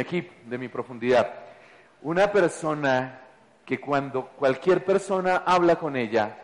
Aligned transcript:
aquí, 0.00 0.28
de 0.46 0.58
mi 0.58 0.68
profundidad. 0.68 1.32
Una 2.02 2.30
persona 2.30 3.20
que 3.64 3.80
cuando 3.80 4.26
cualquier 4.28 4.84
persona 4.84 5.42
habla 5.46 5.76
con 5.76 5.96
ella, 5.96 6.38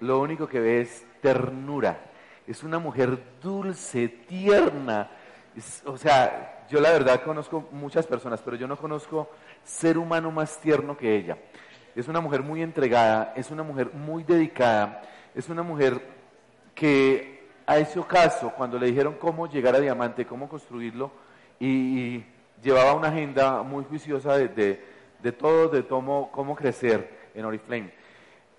lo 0.00 0.20
único 0.20 0.48
que 0.48 0.60
ve 0.60 0.80
es 0.82 1.04
ternura. 1.20 1.98
Es 2.46 2.62
una 2.62 2.78
mujer 2.78 3.18
dulce, 3.42 4.08
tierna. 4.08 5.10
o 5.84 5.96
sea, 5.96 6.66
yo 6.68 6.80
la 6.80 6.92
verdad 6.92 7.22
conozco 7.22 7.68
muchas 7.72 8.06
personas, 8.06 8.40
pero 8.42 8.56
yo 8.56 8.66
no 8.66 8.76
conozco 8.76 9.30
ser 9.64 9.98
humano 9.98 10.30
más 10.30 10.58
tierno 10.58 10.96
que 10.96 11.16
ella. 11.16 11.38
Es 11.94 12.08
una 12.08 12.20
mujer 12.20 12.42
muy 12.42 12.62
entregada, 12.62 13.32
es 13.36 13.50
una 13.50 13.62
mujer 13.62 13.92
muy 13.92 14.24
dedicada, 14.24 15.02
es 15.34 15.48
una 15.48 15.62
mujer 15.62 16.00
que 16.74 17.48
a 17.66 17.78
ese 17.78 18.02
caso, 18.04 18.52
cuando 18.56 18.78
le 18.78 18.86
dijeron 18.86 19.16
cómo 19.20 19.46
llegar 19.48 19.74
a 19.74 19.80
diamante, 19.80 20.26
cómo 20.26 20.48
construirlo, 20.48 21.12
y 21.58 22.24
llevaba 22.62 22.94
una 22.94 23.08
agenda 23.08 23.62
muy 23.62 23.84
juiciosa 23.84 24.36
de, 24.36 24.80
de, 25.22 25.32
todo, 25.32 25.68
de 25.68 25.86
cómo, 25.86 26.30
cómo 26.32 26.54
crecer 26.54 27.30
en 27.34 27.44
Oriflame. 27.44 27.92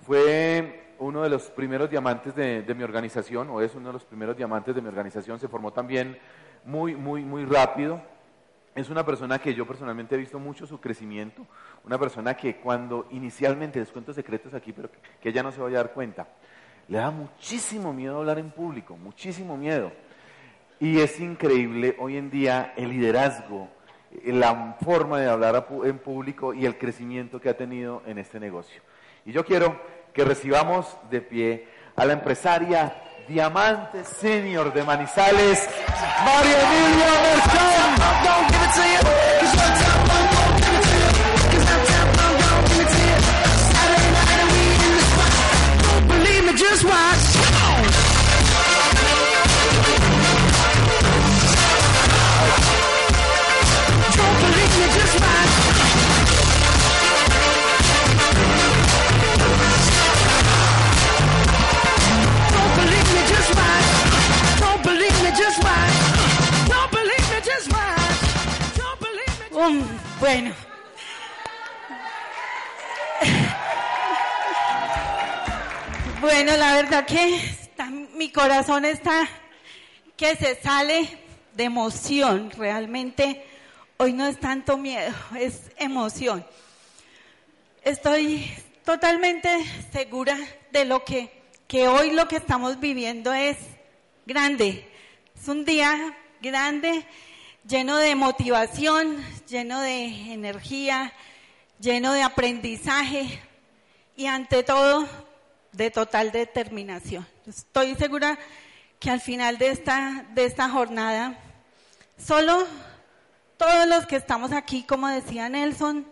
Fue 0.02 0.82
uno 1.00 1.24
de 1.24 1.30
los 1.30 1.50
primeros 1.50 1.90
diamantes 1.90 2.36
de, 2.36 2.76
mi 2.76 2.84
organización, 2.84 3.50
o 3.50 3.62
es 3.62 3.74
uno 3.76 3.88
de 3.88 3.94
los 3.94 4.06
primeros 4.06 4.38
diamantes 4.38 4.76
de 4.76 4.82
mi 4.82 4.88
organización, 4.88 5.40
se 5.40 5.48
formó 5.48 5.72
también 5.72 6.18
muy, 6.64 6.96
muy, 6.96 7.24
muy 7.24 7.44
rápido. 7.46 8.02
Es 8.76 8.90
una 8.90 9.06
persona 9.06 9.40
que 9.40 9.54
yo 9.54 9.66
personalmente 9.66 10.16
he 10.16 10.18
visto 10.18 10.40
mucho 10.40 10.66
su 10.66 10.80
crecimiento, 10.80 11.46
una 11.84 11.98
persona 11.98 12.36
que 12.36 12.58
cuando 12.58 13.08
inicialmente, 13.12 13.80
les 13.80 13.92
cuento 13.92 14.14
secretos 14.14 14.54
aquí, 14.54 14.72
pero 14.72 14.90
que 15.20 15.30
ella 15.30 15.44
no 15.44 15.52
se 15.52 15.60
vaya 15.60 15.80
a 15.80 15.84
dar 15.84 15.94
cuenta, 15.94 16.28
le 16.88 17.00
da 17.00 17.12
muchísimo 17.12 17.94
miedo 17.94 18.18
hablar 18.18 18.40
en 18.40 18.52
público, 18.52 18.96
muchísimo 18.96 19.58
miedo. 19.58 19.92
Y 20.80 21.00
es 21.00 21.20
increíble 21.20 21.96
hoy 22.00 22.18
en 22.18 22.30
día 22.30 22.74
el 22.76 22.90
liderazgo, 22.90 23.70
la 24.26 24.78
forma 24.84 25.20
de 25.20 25.30
hablar 25.30 25.68
en 25.84 25.98
público 26.00 26.54
y 26.54 26.66
el 26.66 26.78
crecimiento 26.78 27.40
que 27.40 27.50
ha 27.50 27.58
tenido 27.58 28.02
en 28.06 28.18
este 28.18 28.40
negocio. 28.40 28.82
Y 29.26 29.32
yo 29.32 29.46
quiero 29.46 29.80
que 30.14 30.24
recibamos 30.26 30.98
de 31.10 31.22
pie 31.22 31.68
a 31.96 32.06
la 32.06 32.14
empresaria 32.14 32.94
Diamante 33.28 34.04
Senior 34.04 34.74
de 34.74 34.84
Manizales, 34.84 35.70
María 36.26 36.58
Emilia 36.62 37.22
bueno. 70.22 70.54
Bueno, 76.22 76.56
la 76.58 76.76
verdad 76.76 77.06
que 77.08 77.42
mi 78.14 78.32
corazón 78.32 78.86
está 78.86 79.28
que 80.16 80.36
se 80.36 80.62
sale 80.62 81.10
de 81.56 81.64
emoción. 81.64 82.52
Realmente 82.52 83.44
hoy 83.98 84.14
no 84.14 84.28
es 84.28 84.40
tanto 84.40 84.78
miedo, 84.78 85.12
es 85.40 85.72
emoción. 85.78 86.46
Estoy 87.84 88.48
totalmente 88.86 89.50
segura 89.92 90.38
de 90.72 90.86
lo 90.86 91.04
que, 91.04 91.32
que 91.68 91.88
hoy 91.88 92.12
lo 92.12 92.28
que 92.28 92.36
estamos 92.36 92.80
viviendo 92.80 93.34
es 93.34 93.58
grande. 94.28 94.88
Es 95.36 95.48
un 95.48 95.66
día 95.66 96.16
grande 96.42 97.08
lleno 97.68 97.98
de 97.98 98.16
motivación, 98.16 99.18
lleno 99.48 99.82
de 99.82 100.06
energía, 100.34 101.14
lleno 101.80 102.14
de 102.14 102.24
aprendizaje 102.24 103.40
y 104.16 104.28
ante 104.28 104.64
todo 104.64 105.08
de 105.72 105.92
total 105.92 106.32
determinación. 106.32 107.28
Estoy 107.48 107.96
segura 107.96 108.38
que 109.00 109.10
al 109.10 109.22
final 109.22 109.58
de 109.58 109.70
esta, 109.70 110.26
de 110.34 110.46
esta 110.46 110.70
jornada, 110.70 111.38
solo 112.18 112.68
todos 113.58 113.88
los 113.88 114.06
que 114.06 114.16
estamos 114.16 114.52
aquí, 114.52 114.84
como 114.84 115.08
decía 115.08 115.50
Nelson, 115.50 116.06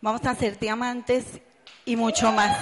vamos 0.00 0.24
a 0.26 0.34
ser 0.34 0.58
diamantes 0.58 1.24
y 1.84 1.96
mucho 1.96 2.30
más. 2.32 2.56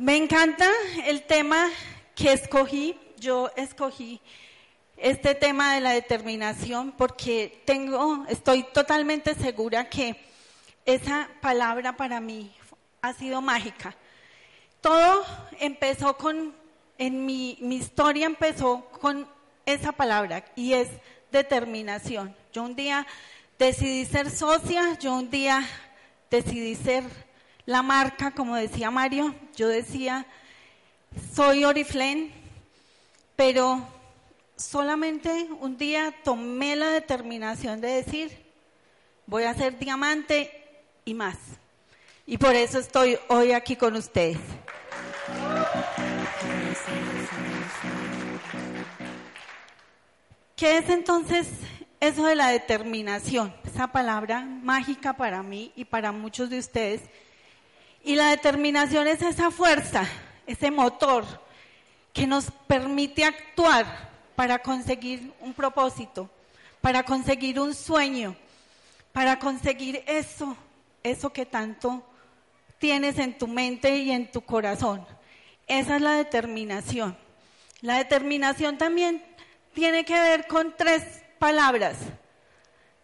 Me 0.00 0.16
encanta 0.16 0.66
el 1.04 1.24
tema 1.24 1.68
que 2.14 2.32
escogí. 2.32 2.98
Yo 3.18 3.50
escogí 3.54 4.18
este 4.96 5.34
tema 5.34 5.74
de 5.74 5.82
la 5.82 5.90
determinación 5.90 6.92
porque 6.92 7.60
tengo, 7.66 8.24
estoy 8.26 8.62
totalmente 8.62 9.34
segura 9.34 9.90
que 9.90 10.16
esa 10.86 11.28
palabra 11.42 11.98
para 11.98 12.18
mí 12.18 12.50
ha 13.02 13.12
sido 13.12 13.42
mágica. 13.42 13.94
Todo 14.80 15.22
empezó 15.58 16.16
con, 16.16 16.54
en 16.96 17.26
mi, 17.26 17.58
mi 17.60 17.76
historia 17.76 18.24
empezó 18.24 18.86
con 19.02 19.28
esa 19.66 19.92
palabra 19.92 20.46
y 20.56 20.72
es 20.72 20.88
determinación. 21.30 22.34
Yo 22.54 22.62
un 22.62 22.74
día 22.74 23.06
decidí 23.58 24.06
ser 24.06 24.30
socia, 24.30 24.98
yo 24.98 25.12
un 25.12 25.28
día 25.28 25.62
decidí 26.30 26.74
ser 26.74 27.04
la 27.66 27.82
marca, 27.82 28.32
como 28.32 28.56
decía 28.56 28.90
Mario, 28.90 29.34
yo 29.56 29.68
decía, 29.68 30.26
soy 31.34 31.64
Oriflame, 31.64 32.30
pero 33.36 33.86
solamente 34.56 35.48
un 35.60 35.76
día 35.76 36.14
tomé 36.24 36.76
la 36.76 36.90
determinación 36.90 37.80
de 37.80 37.88
decir, 37.88 38.36
voy 39.26 39.44
a 39.44 39.54
ser 39.54 39.78
diamante 39.78 40.50
y 41.04 41.14
más. 41.14 41.36
Y 42.26 42.38
por 42.38 42.54
eso 42.54 42.78
estoy 42.78 43.18
hoy 43.28 43.52
aquí 43.52 43.76
con 43.76 43.96
ustedes. 43.96 44.38
¿Qué 50.56 50.76
es 50.76 50.90
entonces 50.90 51.48
eso 52.00 52.26
de 52.26 52.34
la 52.34 52.48
determinación? 52.48 53.54
Esa 53.64 53.86
palabra 53.86 54.42
mágica 54.42 55.14
para 55.14 55.42
mí 55.42 55.72
y 55.74 55.86
para 55.86 56.12
muchos 56.12 56.50
de 56.50 56.58
ustedes 56.58 57.00
y 58.02 58.14
la 58.14 58.30
determinación 58.30 59.06
es 59.06 59.22
esa 59.22 59.50
fuerza, 59.50 60.06
ese 60.46 60.70
motor 60.70 61.24
que 62.12 62.26
nos 62.26 62.50
permite 62.66 63.24
actuar 63.24 64.10
para 64.34 64.60
conseguir 64.60 65.32
un 65.40 65.52
propósito, 65.52 66.30
para 66.80 67.04
conseguir 67.04 67.60
un 67.60 67.74
sueño, 67.74 68.34
para 69.12 69.38
conseguir 69.38 70.02
eso, 70.06 70.56
eso 71.02 71.32
que 71.32 71.44
tanto 71.44 72.02
tienes 72.78 73.18
en 73.18 73.36
tu 73.36 73.46
mente 73.46 73.98
y 73.98 74.10
en 74.10 74.30
tu 74.30 74.40
corazón. 74.40 75.06
Esa 75.66 75.96
es 75.96 76.02
la 76.02 76.12
determinación. 76.12 77.16
La 77.82 77.98
determinación 77.98 78.78
también 78.78 79.22
tiene 79.74 80.04
que 80.04 80.18
ver 80.18 80.46
con 80.46 80.74
tres 80.76 81.02
palabras. 81.38 81.96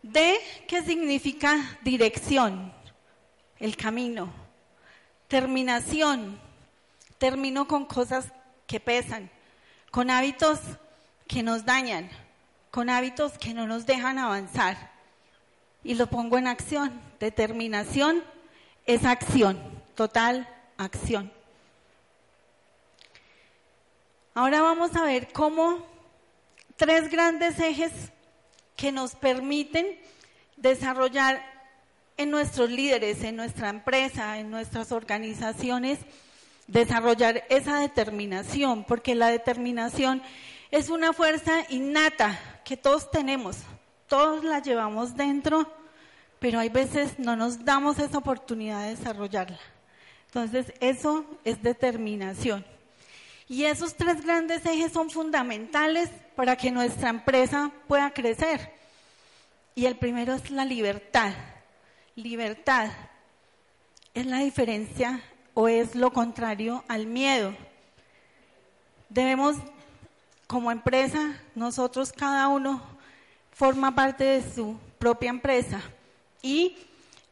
D, 0.02 0.38
que 0.66 0.82
significa 0.82 1.78
dirección, 1.82 2.72
el 3.58 3.76
camino 3.76 4.45
terminación. 5.28 6.38
Termino 7.18 7.66
con 7.66 7.86
cosas 7.86 8.26
que 8.66 8.80
pesan, 8.80 9.30
con 9.90 10.10
hábitos 10.10 10.60
que 11.26 11.42
nos 11.42 11.64
dañan, 11.64 12.10
con 12.70 12.90
hábitos 12.90 13.38
que 13.38 13.54
no 13.54 13.66
nos 13.66 13.86
dejan 13.86 14.18
avanzar. 14.18 14.76
Y 15.82 15.94
lo 15.94 16.08
pongo 16.08 16.36
en 16.36 16.46
acción. 16.46 17.00
Determinación 17.20 18.22
es 18.84 19.04
acción, 19.04 19.58
total 19.94 20.48
acción. 20.76 21.32
Ahora 24.34 24.60
vamos 24.60 24.94
a 24.94 25.02
ver 25.04 25.32
cómo 25.32 25.86
tres 26.76 27.10
grandes 27.10 27.58
ejes 27.58 27.92
que 28.76 28.92
nos 28.92 29.14
permiten 29.14 29.98
desarrollar 30.56 31.55
en 32.16 32.30
nuestros 32.30 32.70
líderes, 32.70 33.22
en 33.22 33.36
nuestra 33.36 33.68
empresa, 33.68 34.38
en 34.38 34.50
nuestras 34.50 34.92
organizaciones, 34.92 35.98
desarrollar 36.66 37.44
esa 37.48 37.80
determinación, 37.80 38.84
porque 38.84 39.14
la 39.14 39.28
determinación 39.28 40.22
es 40.70 40.90
una 40.90 41.12
fuerza 41.12 41.64
innata 41.68 42.38
que 42.64 42.76
todos 42.76 43.10
tenemos, 43.10 43.58
todos 44.08 44.44
la 44.44 44.60
llevamos 44.60 45.16
dentro, 45.16 45.70
pero 46.38 46.58
hay 46.58 46.68
veces 46.68 47.18
no 47.18 47.36
nos 47.36 47.64
damos 47.64 47.98
esa 47.98 48.18
oportunidad 48.18 48.82
de 48.82 48.96
desarrollarla. 48.96 49.60
Entonces, 50.26 50.72
eso 50.80 51.24
es 51.44 51.62
determinación. 51.62 52.64
Y 53.48 53.64
esos 53.64 53.94
tres 53.94 54.24
grandes 54.24 54.66
ejes 54.66 54.92
son 54.92 55.08
fundamentales 55.08 56.10
para 56.34 56.56
que 56.56 56.70
nuestra 56.70 57.10
empresa 57.10 57.70
pueda 57.86 58.10
crecer. 58.10 58.72
Y 59.74 59.86
el 59.86 59.96
primero 59.96 60.34
es 60.34 60.50
la 60.50 60.64
libertad. 60.64 61.32
Libertad 62.16 62.92
es 64.14 64.24
la 64.24 64.38
diferencia 64.38 65.20
o 65.52 65.68
es 65.68 65.94
lo 65.94 66.14
contrario 66.14 66.82
al 66.88 67.06
miedo. 67.06 67.54
Debemos, 69.10 69.56
como 70.46 70.72
empresa, 70.72 71.38
nosotros 71.54 72.14
cada 72.14 72.48
uno 72.48 72.80
forma 73.52 73.94
parte 73.94 74.24
de 74.24 74.50
su 74.50 74.78
propia 74.98 75.28
empresa 75.28 75.82
y 76.40 76.78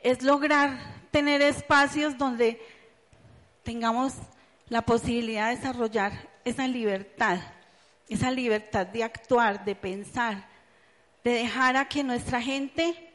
es 0.02 0.20
lograr 0.20 0.78
tener 1.10 1.40
espacios 1.40 2.18
donde 2.18 2.60
tengamos 3.62 4.12
la 4.68 4.82
posibilidad 4.82 5.48
de 5.48 5.56
desarrollar 5.56 6.28
esa 6.44 6.68
libertad, 6.68 7.38
esa 8.06 8.30
libertad 8.30 8.86
de 8.86 9.02
actuar, 9.02 9.64
de 9.64 9.76
pensar, 9.76 10.46
de 11.24 11.30
dejar 11.30 11.74
a 11.78 11.88
que 11.88 12.04
nuestra 12.04 12.42
gente 12.42 13.13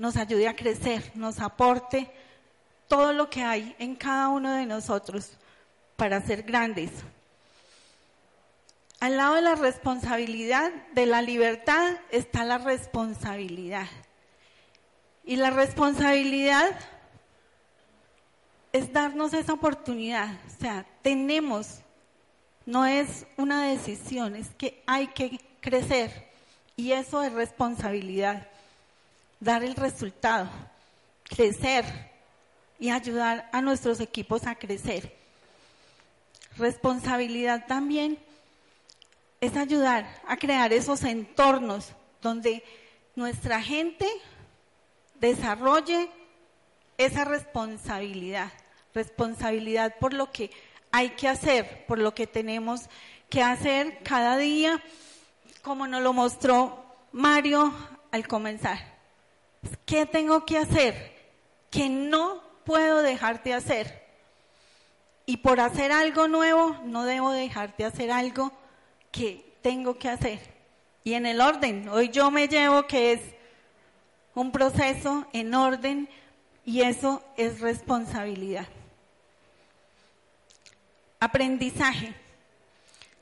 nos 0.00 0.16
ayude 0.16 0.48
a 0.48 0.56
crecer, 0.56 1.12
nos 1.14 1.40
aporte 1.40 2.10
todo 2.88 3.12
lo 3.12 3.28
que 3.28 3.42
hay 3.42 3.76
en 3.78 3.94
cada 3.94 4.30
uno 4.30 4.54
de 4.54 4.64
nosotros 4.64 5.36
para 5.94 6.22
ser 6.22 6.42
grandes. 6.42 6.90
Al 8.98 9.18
lado 9.18 9.34
de 9.34 9.42
la 9.42 9.56
responsabilidad, 9.56 10.72
de 10.94 11.04
la 11.04 11.20
libertad, 11.20 11.98
está 12.10 12.44
la 12.44 12.56
responsabilidad. 12.56 13.88
Y 15.22 15.36
la 15.36 15.50
responsabilidad 15.50 16.70
es 18.72 18.94
darnos 18.94 19.34
esa 19.34 19.52
oportunidad. 19.52 20.30
O 20.46 20.60
sea, 20.62 20.86
tenemos, 21.02 21.80
no 22.64 22.86
es 22.86 23.26
una 23.36 23.66
decisión, 23.66 24.34
es 24.34 24.48
que 24.54 24.82
hay 24.86 25.08
que 25.08 25.38
crecer. 25.60 26.30
Y 26.74 26.92
eso 26.92 27.22
es 27.22 27.34
responsabilidad. 27.34 28.48
Dar 29.40 29.64
el 29.64 29.74
resultado, 29.74 30.48
crecer 31.24 31.84
y 32.78 32.90
ayudar 32.90 33.48
a 33.52 33.60
nuestros 33.60 34.00
equipos 34.00 34.46
a 34.46 34.54
crecer. 34.54 35.16
Responsabilidad 36.56 37.66
también 37.66 38.18
es 39.40 39.56
ayudar 39.56 40.06
a 40.26 40.36
crear 40.36 40.72
esos 40.72 41.02
entornos 41.04 41.92
donde 42.20 42.62
nuestra 43.16 43.62
gente 43.62 44.06
desarrolle 45.18 46.10
esa 46.98 47.24
responsabilidad, 47.24 48.52
responsabilidad 48.94 49.94
por 49.98 50.12
lo 50.12 50.30
que 50.30 50.50
hay 50.90 51.10
que 51.10 51.28
hacer, 51.28 51.86
por 51.86 51.98
lo 51.98 52.14
que 52.14 52.26
tenemos 52.26 52.82
que 53.30 53.42
hacer 53.42 54.00
cada 54.02 54.36
día, 54.36 54.82
como 55.62 55.86
nos 55.86 56.02
lo 56.02 56.12
mostró 56.12 56.84
Mario 57.12 57.72
al 58.10 58.26
comenzar. 58.26 58.99
¿Qué 59.84 60.06
tengo 60.06 60.44
que 60.46 60.58
hacer? 60.58 61.16
Que 61.70 61.88
no 61.88 62.42
puedo 62.64 63.02
dejarte 63.02 63.54
hacer. 63.54 64.00
Y 65.26 65.38
por 65.38 65.60
hacer 65.60 65.92
algo 65.92 66.28
nuevo, 66.28 66.76
no 66.84 67.04
debo 67.04 67.32
dejarte 67.32 67.84
hacer 67.84 68.10
algo 68.10 68.52
que 69.10 69.44
tengo 69.62 69.98
que 69.98 70.08
hacer. 70.08 70.40
Y 71.04 71.14
en 71.14 71.26
el 71.26 71.40
orden, 71.40 71.88
hoy 71.88 72.08
yo 72.10 72.30
me 72.30 72.48
llevo 72.48 72.86
que 72.86 73.12
es 73.12 73.20
un 74.34 74.52
proceso 74.52 75.26
en 75.32 75.54
orden 75.54 76.08
y 76.64 76.82
eso 76.82 77.22
es 77.36 77.60
responsabilidad. 77.60 78.66
Aprendizaje. 81.18 82.14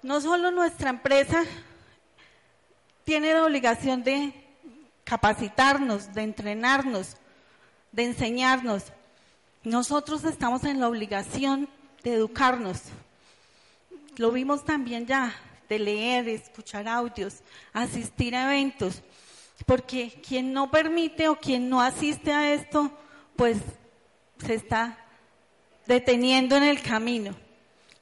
No 0.03 0.21
solo 0.21 0.51
nuestra 0.51 0.91
empresa 0.91 1.45
tiene 3.05 3.33
la 3.33 3.45
obligación 3.45 4.05
de 4.05 4.33
capacitarnos, 5.09 6.13
de 6.13 6.23
entrenarnos, 6.23 7.17
de 7.93 8.05
enseñarnos. 8.05 8.85
Nosotros 9.65 10.23
estamos 10.25 10.65
en 10.65 10.81
la 10.81 10.89
obligación 10.89 11.67
de 12.05 12.13
educarnos. 12.13 12.83
Lo 14.19 14.31
vimos 14.31 14.67
también 14.67 15.07
ya, 15.07 15.35
de 15.67 15.79
leer, 15.79 16.29
escuchar 16.29 16.87
audios, 16.87 17.37
asistir 17.73 18.37
a 18.37 18.45
eventos, 18.53 19.03
porque 19.65 20.21
quien 20.27 20.53
no 20.53 20.71
permite 20.71 21.29
o 21.29 21.37
quien 21.37 21.71
no 21.71 21.81
asiste 21.81 22.31
a 22.31 22.53
esto, 22.53 22.93
pues 23.35 23.57
se 24.45 24.55
está 24.55 24.99
deteniendo 25.87 26.55
en 26.55 26.65
el 26.65 26.83
camino. 26.83 27.35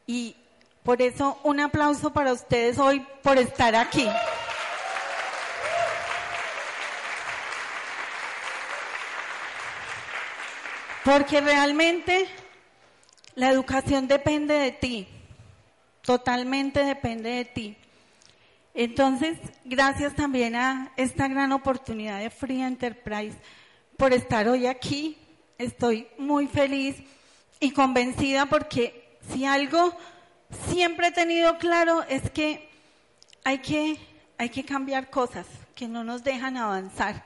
Y 0.09 0.35
por 0.83 1.01
eso 1.01 1.39
un 1.45 1.61
aplauso 1.61 2.13
para 2.13 2.33
ustedes 2.33 2.79
hoy 2.79 3.07
por 3.23 3.39
estar 3.39 3.77
aquí. 3.77 4.09
Porque 11.07 11.41
realmente 11.41 12.27
la 13.37 13.51
educación 13.51 14.09
depende 14.09 14.55
de 14.55 14.73
ti, 14.73 15.07
totalmente 16.03 16.83
depende 16.83 17.31
de 17.31 17.45
ti. 17.45 17.77
Entonces, 18.75 19.39
gracias 19.65 20.17
también 20.17 20.57
a 20.57 20.91
esta 20.97 21.29
gran 21.29 21.53
oportunidad 21.53 22.19
de 22.19 22.29
Free 22.29 22.61
Enterprise 22.61 23.37
por 23.97 24.13
estar 24.13 24.49
hoy 24.49 24.67
aquí 24.67 25.17
estoy 25.59 26.09
muy 26.19 26.49
feliz 26.49 26.97
y 27.61 27.71
convencida 27.71 28.47
porque 28.47 29.17
si 29.33 29.45
algo 29.47 29.97
siempre 30.73 31.07
he 31.07 31.13
tenido 31.13 31.57
claro 31.59 32.03
es 32.09 32.29
que 32.33 32.69
hay 33.45 33.59
que, 33.59 33.97
hay 34.39 34.49
que 34.49 34.65
cambiar 34.65 35.09
cosas 35.09 35.47
que 35.77 35.87
no 35.87 36.03
nos 36.03 36.25
dejan 36.25 36.57
avanzar. 36.57 37.25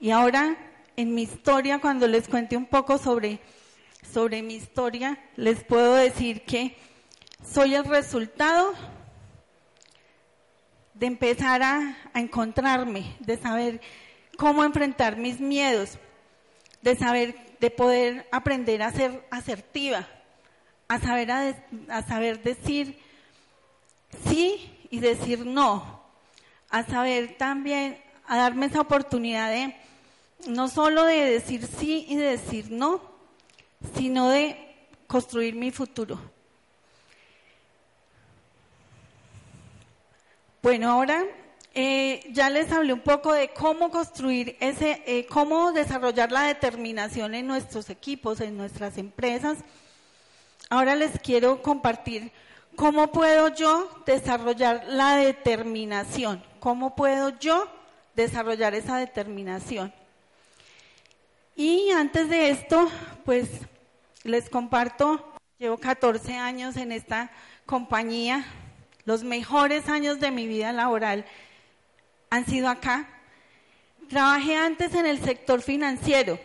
Y 0.00 0.10
ahora, 0.10 0.56
en 0.98 1.14
mi 1.14 1.22
historia, 1.22 1.78
cuando 1.78 2.08
les 2.08 2.26
cuente 2.26 2.56
un 2.56 2.66
poco 2.66 2.98
sobre, 2.98 3.38
sobre 4.12 4.42
mi 4.42 4.56
historia, 4.56 5.16
les 5.36 5.62
puedo 5.62 5.94
decir 5.94 6.42
que 6.42 6.76
soy 7.48 7.76
el 7.76 7.84
resultado 7.84 8.74
de 10.94 11.06
empezar 11.06 11.62
a, 11.62 11.96
a 12.12 12.18
encontrarme, 12.18 13.14
de 13.20 13.36
saber 13.36 13.80
cómo 14.36 14.64
enfrentar 14.64 15.16
mis 15.16 15.38
miedos, 15.38 16.00
de 16.82 16.96
saber, 16.96 17.36
de 17.60 17.70
poder 17.70 18.26
aprender 18.32 18.82
a 18.82 18.90
ser 18.90 19.24
asertiva, 19.30 20.04
a 20.88 20.98
saber, 20.98 21.30
a, 21.30 22.02
saber 22.08 22.42
decir 22.42 22.98
sí 24.28 24.88
y 24.90 24.98
decir 24.98 25.46
no, 25.46 26.02
a 26.70 26.82
saber 26.82 27.36
también, 27.38 28.02
a 28.26 28.36
darme 28.36 28.66
esa 28.66 28.80
oportunidad 28.80 29.52
de 29.52 29.76
no 30.46 30.68
solo 30.68 31.04
de 31.04 31.30
decir 31.30 31.66
sí 31.66 32.06
y 32.08 32.16
de 32.16 32.30
decir 32.36 32.70
no, 32.70 33.00
sino 33.94 34.28
de 34.28 34.56
construir 35.06 35.54
mi 35.54 35.70
futuro. 35.70 36.18
Bueno, 40.62 40.90
ahora 40.90 41.24
eh, 41.74 42.28
ya 42.32 42.50
les 42.50 42.72
hablé 42.72 42.92
un 42.92 43.00
poco 43.00 43.32
de 43.32 43.48
cómo 43.50 43.90
construir 43.90 44.56
ese, 44.60 45.02
eh, 45.06 45.26
cómo 45.26 45.72
desarrollar 45.72 46.32
la 46.32 46.42
determinación 46.42 47.34
en 47.34 47.46
nuestros 47.46 47.88
equipos, 47.90 48.40
en 48.40 48.56
nuestras 48.56 48.98
empresas. 48.98 49.58
Ahora 50.68 50.96
les 50.96 51.18
quiero 51.20 51.62
compartir 51.62 52.32
cómo 52.74 53.12
puedo 53.12 53.54
yo 53.54 53.88
desarrollar 54.06 54.84
la 54.88 55.16
determinación, 55.16 56.44
cómo 56.60 56.94
puedo 56.94 57.38
yo 57.38 57.68
desarrollar 58.14 58.74
esa 58.74 58.98
determinación. 58.98 59.92
Y 61.60 61.90
antes 61.90 62.28
de 62.28 62.50
esto, 62.50 62.88
pues 63.24 63.48
les 64.22 64.48
comparto, 64.48 65.28
llevo 65.58 65.76
14 65.76 66.36
años 66.36 66.76
en 66.76 66.92
esta 66.92 67.32
compañía, 67.66 68.46
los 69.04 69.24
mejores 69.24 69.88
años 69.88 70.20
de 70.20 70.30
mi 70.30 70.46
vida 70.46 70.72
laboral 70.72 71.24
han 72.30 72.46
sido 72.46 72.68
acá. 72.68 73.08
Trabajé 74.08 74.54
antes 74.54 74.94
en 74.94 75.04
el 75.04 75.20
sector 75.20 75.60
financiero, 75.60 76.38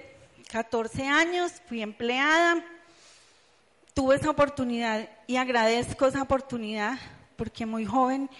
14 0.52 1.06
años, 1.06 1.62
fui 1.68 1.84
empleada, 1.84 2.66
tuve 3.94 4.16
esa 4.16 4.32
oportunidad 4.32 5.08
y 5.28 5.36
agradezco 5.36 6.08
esa 6.08 6.24
oportunidad 6.24 6.98
porque 7.36 7.68
muy 7.68 7.86
joven 7.86 8.32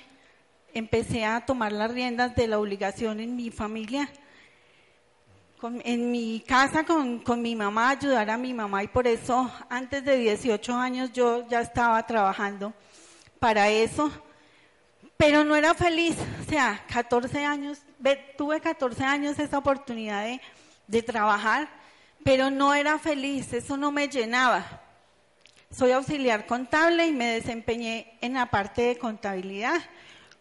empecé 0.74 1.24
a 1.24 1.46
tomar 1.46 1.72
las 1.72 1.92
riendas 1.92 2.36
de 2.36 2.48
la 2.48 2.58
obligación 2.58 3.20
en 3.20 3.36
mi 3.36 3.52
familia, 3.52 4.10
en 5.84 6.12
mi 6.12 6.44
casa 6.46 6.84
con, 6.84 7.42
mi 7.42 7.56
mamá, 7.56 7.90
ayudar 7.90 8.30
a 8.30 8.38
mi 8.38 8.54
mamá. 8.54 8.84
Y 8.84 8.88
por 8.88 9.08
eso 9.08 9.52
antes 9.70 10.04
de 10.04 10.18
18 10.18 10.74
años 10.74 11.12
yo 11.14 11.48
ya 11.48 11.62
estaba 11.62 12.06
trabajando 12.06 12.74
para 13.40 13.70
eso. 13.70 14.12
Pero 15.18 15.44
no 15.44 15.56
era 15.56 15.74
feliz, 15.74 16.18
o 16.42 16.50
sea, 16.50 16.84
14 16.92 17.46
años, 17.46 17.80
tuve 18.38 18.60
14 18.60 19.04
años 19.04 19.40
esa 19.40 19.58
oportunidad 19.58 20.26
de, 20.88 21.02
trabajar, 21.02 21.70
pero 22.24 22.50
no 22.50 22.74
era 22.74 23.00
feliz, 23.00 23.54
eso 23.54 23.78
no 23.78 23.92
me 23.92 24.10
llenaba. 24.10 24.66
soy 25.72 25.92
auxiliar 25.92 26.46
contable 26.46 27.08
y 27.08 27.14
me 27.14 27.28
desempeñé 27.28 28.18
en 28.22 28.34
la 28.34 28.48
parte 28.48 28.82
de 28.82 28.98
contabilidad 28.98 29.82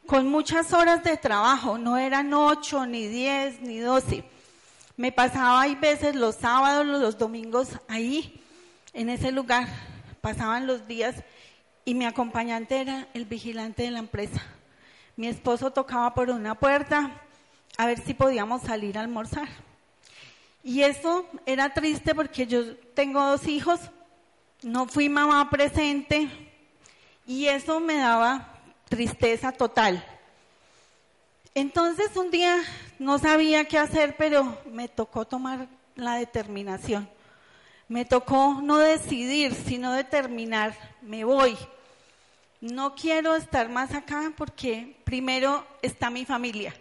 con 0.07 0.29
muchas 0.29 0.73
horas 0.73 1.05
de 1.05 1.17
trabajo, 1.17 1.79
no 1.79 1.97
eran 1.97 2.35
ocho, 2.35 2.85
ni 2.87 3.07
diez, 3.07 3.61
ni 3.61 3.79
doce. 3.79 4.25
Me 5.02 5.11
pasaba 5.11 5.62
hay 5.62 5.75
veces 5.75 6.14
los 6.14 6.37
sábados, 6.37 6.87
los 6.87 7.18
domingos 7.18 7.71
ahí, 7.88 8.40
en 8.92 9.09
ese 9.09 9.32
lugar, 9.32 9.66
pasaban 10.21 10.68
los 10.68 10.87
días 10.87 11.16
y 11.85 11.94
mi 11.94 12.04
acompañante 12.04 12.80
era 12.80 13.09
el 13.12 13.25
vigilante 13.25 13.82
de 13.82 13.90
la 13.90 13.99
empresa. 13.99 14.40
Mi 15.16 15.26
esposo 15.26 15.73
tocaba 15.73 16.14
por 16.14 16.30
una 16.30 16.54
puerta 16.54 17.21
a 17.76 17.87
ver 17.87 17.99
si 17.99 18.14
podíamos 18.14 18.62
salir 18.62 18.97
a 18.97 19.00
almorzar. 19.00 19.49
Y 20.62 20.82
eso 20.82 21.26
era 21.47 21.75
triste 21.75 22.14
porque 22.14 22.47
yo 22.47 22.76
tengo 22.94 23.25
dos 23.25 23.49
hijos, 23.49 23.80
no 24.62 24.87
fui 24.87 25.09
mamá 25.09 25.50
presente 25.50 26.28
y 27.26 27.47
eso 27.47 27.80
me 27.80 27.97
daba 27.97 28.56
tristeza 28.88 29.50
total. 29.50 30.06
Entonces 31.56 32.16
un 32.16 32.30
día 32.30 32.62
no 33.02 33.18
sabía 33.18 33.64
qué 33.64 33.78
hacer, 33.78 34.16
pero 34.16 34.56
me 34.71 34.88
tocó 34.88 35.26
tomar 35.26 35.66
la 35.97 36.14
determinación. 36.14 37.09
Me 37.88 38.04
tocó 38.04 38.61
no 38.62 38.78
decidir, 38.78 39.54
sino 39.54 39.92
determinar, 39.92 40.75
me 41.02 41.25
voy. 41.25 41.59
No 42.61 42.94
quiero 42.94 43.35
estar 43.35 43.68
más 43.68 43.92
acá 43.92 44.32
porque 44.37 44.97
primero 45.04 45.66
está 45.82 46.11
mi 46.11 46.25
familia. 46.25 46.73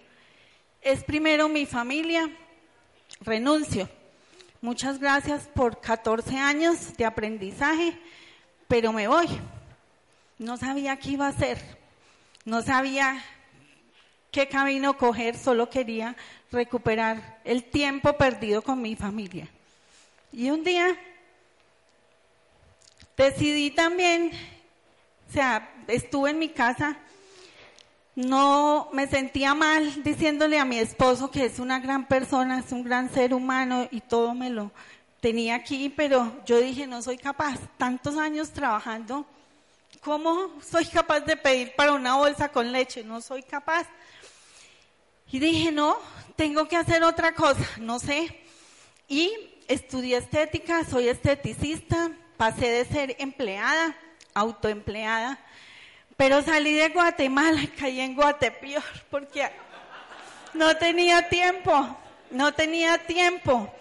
Es 0.80 1.04
primero 1.04 1.50
mi 1.50 1.66
familia, 1.66 2.30
renuncio. 3.22 3.90
Muchas 4.62 5.00
gracias 5.00 5.50
por 5.56 5.82
14 5.82 6.38
años 6.38 6.96
de 6.98 7.06
aprendizaje, 7.06 8.00
pero 8.68 8.94
me 8.94 9.08
voy. 9.08 9.28
No 10.38 10.56
sabía 10.56 10.98
qué 10.98 11.12
iba 11.12 11.26
a 11.26 11.30
hacer, 11.30 11.60
no 12.46 12.62
sabía 12.62 13.24
qué 14.32 14.48
camino 14.48 14.98
coger, 14.98 15.38
solo 15.38 15.70
quería 15.70 16.16
recuperar 16.52 17.40
el 17.44 17.64
tiempo 17.64 18.14
perdido 18.14 18.62
con 18.62 18.82
mi 18.82 18.96
familia. 18.96 19.48
Y 20.32 20.50
un 20.50 20.64
día 20.64 20.98
decidí 23.18 23.72
también, 23.72 24.32
o 25.30 25.34
sea, 25.34 25.70
estuve 25.88 26.32
en 26.32 26.40
mi 26.40 26.50
casa, 26.50 26.98
no 28.16 28.90
me 28.94 29.08
sentía 29.08 29.54
mal 29.54 30.04
diciéndole 30.04 30.60
a 30.60 30.66
mi 30.66 30.80
esposo 30.80 31.30
que 31.30 31.46
es 31.46 31.60
una 31.60 31.80
gran 31.80 32.08
persona, 32.08 32.60
es 32.60 32.72
un 32.72 32.84
gran 32.84 33.12
ser 33.12 33.34
humano 33.34 33.88
y 33.92 34.02
todo 34.02 34.34
me 34.34 34.50
lo 34.50 34.72
tenía 35.20 35.56
aquí, 35.56 35.90
pero 35.90 36.42
yo 36.46 36.60
dije, 36.60 36.88
no 36.88 37.02
soy 37.02 37.18
capaz, 37.18 37.60
tantos 37.78 38.18
años 38.18 38.52
trabajando, 38.52 39.26
¿cómo 40.02 40.50
soy 40.62 40.86
capaz 40.86 41.22
de 41.22 41.38
pedir 41.38 41.76
para 41.76 41.94
una 41.94 42.16
bolsa 42.16 42.50
con 42.50 42.72
leche? 42.72 43.04
No 43.04 43.22
soy 43.22 43.44
capaz. 43.44 43.88
Y 45.32 45.40
dije, 45.40 45.72
no, 45.72 45.98
tengo 46.36 46.68
que 46.68 46.76
hacer 46.76 47.04
otra 47.04 47.34
cosa, 47.34 47.66
no 47.78 48.00
sé. 48.00 48.42
Y 49.08 49.32
estudié 49.68 50.18
estética, 50.18 50.84
soy 50.84 51.08
esteticista, 51.08 52.12
pasé 52.36 52.68
de 52.68 52.86
ser 52.86 53.16
empleada, 53.20 53.96
autoempleada, 54.34 55.40
pero 56.18 56.42
salí 56.42 56.74
de 56.74 56.90
Guatemala 56.90 57.62
y 57.64 57.68
caí 57.80 58.02
en 58.02 58.16
Guatepeor 58.16 58.84
porque 59.10 59.50
no 60.54 60.76
tenía 60.76 61.30
tiempo, 61.30 61.98
no 62.30 62.54
tenía 62.54 62.98
tiempo. 62.98 63.74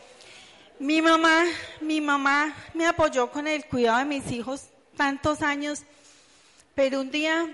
Mi 0.79 1.03
mamá, 1.03 1.45
mi 1.81 2.01
mamá 2.01 2.55
me 2.75 2.87
apoyó 2.87 3.31
con 3.31 3.47
el 3.47 3.65
cuidado 3.67 3.99
de 3.99 4.05
mis 4.05 4.31
hijos 4.31 4.69
tantos 4.97 5.43
años, 5.43 5.83
pero 6.75 7.01
un 7.01 7.11
día 7.11 7.49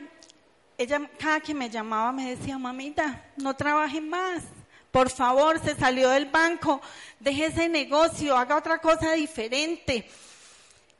ella 0.78 1.00
cada 1.18 1.40
que 1.40 1.54
me 1.54 1.70
llamaba 1.70 2.12
me 2.12 2.36
decía, 2.36 2.58
mamita, 2.58 3.24
no 3.36 3.54
trabaje 3.54 4.00
más, 4.00 4.42
por 4.90 5.10
favor, 5.10 5.60
se 5.60 5.74
salió 5.74 6.10
del 6.10 6.26
banco, 6.26 6.80
deje 7.20 7.46
ese 7.46 7.68
negocio, 7.68 8.36
haga 8.36 8.56
otra 8.56 8.78
cosa 8.78 9.12
diferente. 9.12 10.08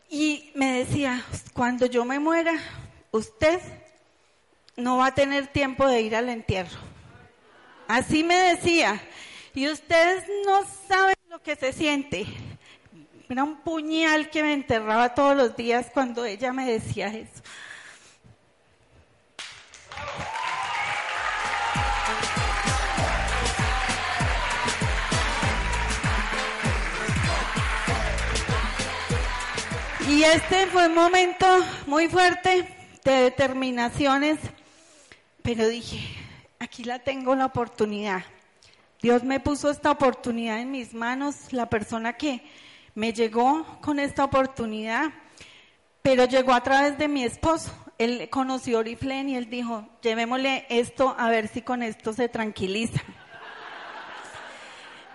Y 0.09 0.51
me 0.55 0.85
decía, 0.85 1.25
cuando 1.53 1.87
yo 1.87 2.05
me 2.05 2.19
muera, 2.19 2.59
usted 3.11 3.61
no 4.77 4.99
va 4.99 5.07
a 5.07 5.15
tener 5.15 5.47
tiempo 5.47 5.87
de 5.87 6.03
ir 6.03 6.15
al 6.15 6.29
entierro. 6.29 6.79
Así 7.89 8.23
me 8.23 8.37
decía. 8.37 9.01
Y 9.55 9.69
ustedes 9.69 10.25
no 10.45 10.61
saben 10.87 11.15
lo 11.31 11.43
que 11.43 11.57
se 11.57 11.73
siente. 11.73 12.27
Era 13.29 13.43
un 13.43 13.57
puñal 13.57 14.29
que 14.31 14.43
me 14.43 14.53
enterraba 14.53 15.15
todos 15.15 15.37
los 15.37 15.57
días 15.57 15.87
cuando 15.93 16.25
ella 16.25 16.53
me 16.53 16.71
decía 16.71 17.09
eso. 17.09 17.43
Y 30.09 30.23
este 30.23 30.69
fue 30.69 30.87
un 30.87 30.95
momento 30.95 31.47
muy 31.87 32.07
fuerte 32.09 32.69
de 33.05 33.13
determinaciones, 33.13 34.39
pero 35.43 35.67
dije, 35.67 35.99
aquí 36.61 36.85
la 36.85 37.01
tengo 37.01 37.35
la 37.35 37.47
oportunidad. 37.47 38.23
Dios 39.03 39.25
me 39.25 39.41
puso 39.41 39.69
esta 39.69 39.91
oportunidad 39.91 40.61
en 40.61 40.71
mis 40.71 40.95
manos, 40.95 41.53
la 41.53 41.69
persona 41.69 42.13
que 42.13 42.41
me 42.95 43.13
llegó 43.13 43.67
con 43.81 43.99
esta 43.99 44.23
oportunidad, 44.23 45.11
pero 46.03 46.25
llegó 46.25 46.53
a 46.53 46.63
través 46.63 46.97
de 46.99 47.09
mi 47.09 47.25
esposo. 47.25 47.73
Él 47.99 48.29
conoció 48.31 48.79
Oriflame 48.79 49.31
y 49.31 49.37
él 49.37 49.51
dijo, 49.51 49.89
llevémosle 50.03 50.67
esto 50.69 51.17
a 51.19 51.29
ver 51.31 51.49
si 51.49 51.63
con 51.63 51.83
esto 51.83 52.13
se 52.13 52.29
tranquiliza. 52.29 53.03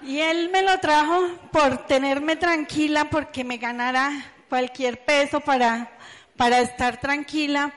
Y 0.02 0.20
él 0.20 0.50
me 0.52 0.64
lo 0.64 0.78
trajo 0.80 1.30
por 1.52 1.86
tenerme 1.86 2.36
tranquila, 2.36 3.10
porque 3.10 3.46
me 3.46 3.58
ganara 3.58 4.12
cualquier 4.52 5.06
peso 5.06 5.40
para, 5.40 5.90
para 6.36 6.60
estar 6.60 7.00
tranquila, 7.00 7.72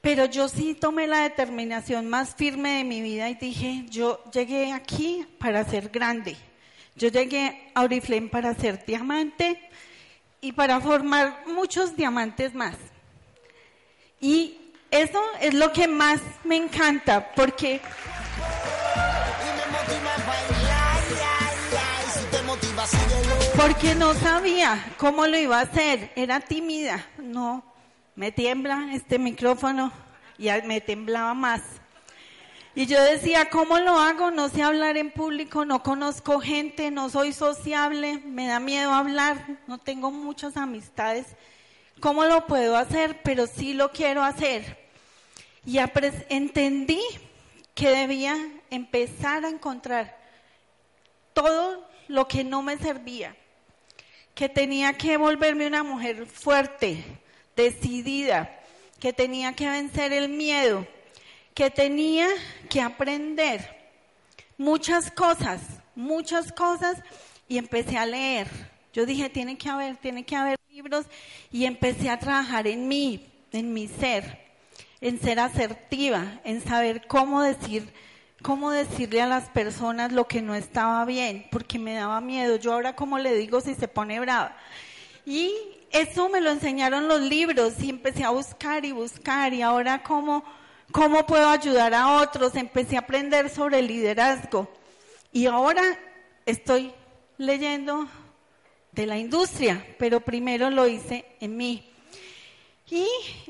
pero 0.00 0.24
yo 0.24 0.48
sí 0.48 0.74
tomé 0.74 1.06
la 1.06 1.20
determinación 1.20 2.08
más 2.08 2.34
firme 2.34 2.78
de 2.78 2.82
mi 2.82 3.00
vida 3.00 3.30
y 3.30 3.36
dije, 3.36 3.84
yo 3.90 4.20
llegué 4.32 4.72
aquí 4.72 5.24
para 5.38 5.62
ser 5.62 5.90
grande, 5.90 6.36
yo 6.96 7.10
llegué 7.10 7.70
a 7.74 7.82
Oriflame 7.82 8.26
para 8.26 8.54
ser 8.54 8.84
diamante 8.84 9.70
y 10.40 10.50
para 10.50 10.80
formar 10.80 11.44
muchos 11.46 11.94
diamantes 11.94 12.54
más. 12.54 12.74
Y 14.20 14.58
eso 14.90 15.22
es 15.40 15.54
lo 15.54 15.72
que 15.72 15.86
más 15.86 16.20
me 16.42 16.56
encanta, 16.56 17.32
porque... 17.36 17.80
Porque 23.56 23.94
no 23.94 24.14
sabía 24.14 24.84
cómo 24.98 25.26
lo 25.26 25.38
iba 25.38 25.58
a 25.58 25.62
hacer, 25.62 26.12
era 26.16 26.40
tímida, 26.40 27.06
no, 27.18 27.64
me 28.16 28.32
tiembla 28.32 28.88
este 28.92 29.18
micrófono 29.18 29.92
y 30.38 30.48
me 30.64 30.80
temblaba 30.80 31.34
más. 31.34 31.62
Y 32.74 32.86
yo 32.86 33.00
decía, 33.00 33.48
¿cómo 33.50 33.78
lo 33.78 33.96
hago? 33.98 34.32
No 34.32 34.48
sé 34.48 34.62
hablar 34.62 34.96
en 34.96 35.12
público, 35.12 35.64
no 35.64 35.84
conozco 35.84 36.40
gente, 36.40 36.90
no 36.90 37.08
soy 37.08 37.32
sociable, 37.32 38.18
me 38.26 38.48
da 38.48 38.58
miedo 38.58 38.92
hablar, 38.92 39.46
no 39.68 39.78
tengo 39.78 40.10
muchas 40.10 40.56
amistades. 40.56 41.26
¿Cómo 42.00 42.24
lo 42.24 42.46
puedo 42.46 42.76
hacer? 42.76 43.22
Pero 43.22 43.46
sí 43.46 43.74
lo 43.74 43.92
quiero 43.92 44.24
hacer. 44.24 44.76
Y 45.64 45.78
entendí 46.28 47.00
que 47.74 47.90
debía 47.90 48.36
empezar 48.70 49.44
a 49.44 49.48
encontrar 49.48 50.18
todo 51.32 51.86
lo 52.08 52.26
que 52.26 52.42
no 52.42 52.60
me 52.62 52.76
servía, 52.76 53.36
que 54.34 54.48
tenía 54.48 54.92
que 54.94 55.16
volverme 55.16 55.66
una 55.66 55.82
mujer 55.82 56.26
fuerte, 56.26 57.04
decidida, 57.54 58.50
que 58.98 59.12
tenía 59.12 59.52
que 59.52 59.68
vencer 59.68 60.12
el 60.12 60.28
miedo, 60.28 60.86
que 61.54 61.70
tenía 61.70 62.28
que 62.68 62.80
aprender 62.80 63.92
muchas 64.58 65.10
cosas, 65.10 65.60
muchas 65.94 66.52
cosas, 66.52 66.98
y 67.48 67.58
empecé 67.58 67.96
a 67.96 68.06
leer. 68.06 68.48
Yo 68.92 69.06
dije, 69.06 69.28
tiene 69.28 69.56
que 69.56 69.68
haber, 69.68 69.96
tiene 69.98 70.24
que 70.24 70.34
haber 70.34 70.58
libros, 70.70 71.06
y 71.52 71.66
empecé 71.66 72.10
a 72.10 72.18
trabajar 72.18 72.66
en 72.66 72.88
mí, 72.88 73.28
en 73.52 73.72
mi 73.72 73.86
ser, 73.86 74.40
en 75.00 75.20
ser 75.20 75.38
asertiva, 75.38 76.40
en 76.44 76.60
saber 76.60 77.06
cómo 77.06 77.42
decir 77.42 77.88
cómo 78.44 78.70
decirle 78.70 79.22
a 79.22 79.26
las 79.26 79.48
personas 79.48 80.12
lo 80.12 80.28
que 80.28 80.42
no 80.42 80.54
estaba 80.54 81.02
bien, 81.06 81.46
porque 81.50 81.78
me 81.78 81.94
daba 81.94 82.20
miedo. 82.20 82.56
Yo 82.56 82.74
ahora 82.74 82.94
cómo 82.94 83.18
le 83.18 83.34
digo 83.34 83.62
si 83.62 83.74
se 83.74 83.88
pone 83.88 84.20
brava. 84.20 84.54
Y 85.24 85.50
eso 85.90 86.28
me 86.28 86.42
lo 86.42 86.50
enseñaron 86.50 87.08
los 87.08 87.22
libros 87.22 87.82
y 87.82 87.88
empecé 87.88 88.22
a 88.22 88.28
buscar 88.28 88.84
y 88.84 88.92
buscar 88.92 89.54
y 89.54 89.62
ahora 89.62 90.02
cómo, 90.02 90.44
cómo 90.92 91.24
puedo 91.24 91.48
ayudar 91.48 91.94
a 91.94 92.20
otros. 92.20 92.54
Empecé 92.54 92.96
a 92.96 93.00
aprender 93.00 93.48
sobre 93.48 93.80
liderazgo 93.80 94.70
y 95.32 95.46
ahora 95.46 95.82
estoy 96.44 96.92
leyendo 97.38 98.06
de 98.92 99.06
la 99.06 99.16
industria, 99.16 99.86
pero 99.98 100.20
primero 100.20 100.68
lo 100.68 100.86
hice 100.86 101.24
en 101.40 101.56
mí. 101.56 101.90
Y 102.90 103.06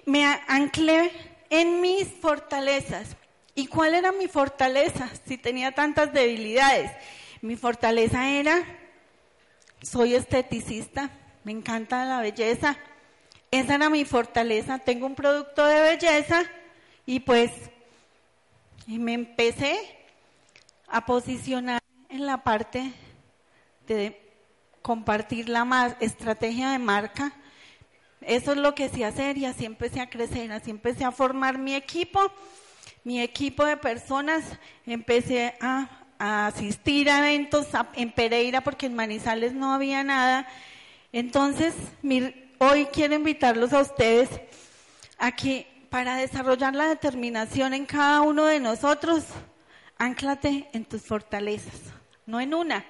me 0.07 0.25
anclé 0.47 1.11
en 1.51 1.81
mis 1.81 2.07
fortalezas. 2.07 3.17
¿Y 3.55 3.67
cuál 3.69 3.95
era 3.95 4.13
mi 4.13 4.27
fortaleza 4.27 5.09
si 5.27 5.39
tenía 5.39 5.73
tantas 5.73 6.13
debilidades? 6.13 6.91
Mi 7.41 7.57
fortaleza 7.57 8.29
era, 8.29 8.65
soy 9.83 10.15
esteticista, 10.15 11.11
me 11.45 11.53
encanta 11.53 12.05
la 12.05 12.21
belleza. 12.21 12.77
Esa 13.51 13.77
era 13.77 13.91
mi 13.91 14.05
fortaleza. 14.05 14.79
Tengo 14.79 15.07
un 15.07 15.15
producto 15.15 15.65
de 15.67 15.81
belleza 15.81 16.43
y 17.07 17.21
pues 17.21 17.53
me 18.87 19.13
empecé 19.13 19.79
a 20.89 21.07
posicionar 21.07 21.81
en 22.09 22.27
la 22.27 22.43
parte 22.43 22.93
de 23.87 24.21
compartir 24.83 25.49
la 25.49 25.97
estrategia 26.01 26.71
de 26.71 26.79
marca. 26.79 27.33
Eso 28.21 28.53
es 28.53 28.59
lo 28.59 28.75
que 28.75 28.89
sé 28.89 29.05
hacer 29.05 29.39
y 29.39 29.45
así 29.45 29.65
empecé 29.65 30.01
a 30.01 30.09
crecer, 30.09 30.51
así 30.51 30.71
empecé 30.71 31.05
a 31.05 31.13
formar 31.13 31.59
mi 31.59 31.75
equipo, 31.75 32.21
mi 33.05 33.21
equipo 33.21 33.65
de 33.67 33.77
personas, 33.77 34.43
empecé 34.87 35.55
a, 35.61 36.01
asistir 36.17 37.11
a 37.11 37.19
eventos 37.19 37.67
en 37.95 38.11
Pereira 38.11 38.63
porque 38.63 38.87
en 38.87 38.95
Manizales 38.95 39.53
no 39.53 39.75
había 39.75 40.03
nada. 40.03 40.49
Entonces, 41.13 41.75
hoy 42.59 42.87
quiero 42.87 43.15
invitarlos 43.15 43.75
a 43.75 43.81
ustedes 43.81 44.31
a 45.19 45.33
que 45.33 45.87
para 45.91 46.17
desarrollar 46.17 46.75
la 46.75 46.89
determinación 46.89 47.75
en 47.75 47.85
cada 47.85 48.23
uno 48.23 48.47
de 48.47 48.59
nosotros, 48.59 49.25
anclate 49.99 50.69
en 50.73 50.87
tus 50.87 51.03
fortalezas, 51.03 51.75
no 52.25 52.41
en 52.41 52.55
una, 52.55 52.87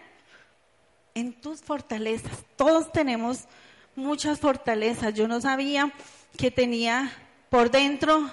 en 1.14 1.32
tus 1.32 1.60
fortalezas. 1.60 2.44
Todos 2.56 2.92
tenemos 2.92 3.46
muchas 3.96 4.38
fortalezas. 4.38 5.12
Yo 5.12 5.26
no 5.26 5.40
sabía 5.40 5.92
que 6.36 6.50
tenía 6.50 7.10
por 7.50 7.70
dentro 7.70 8.30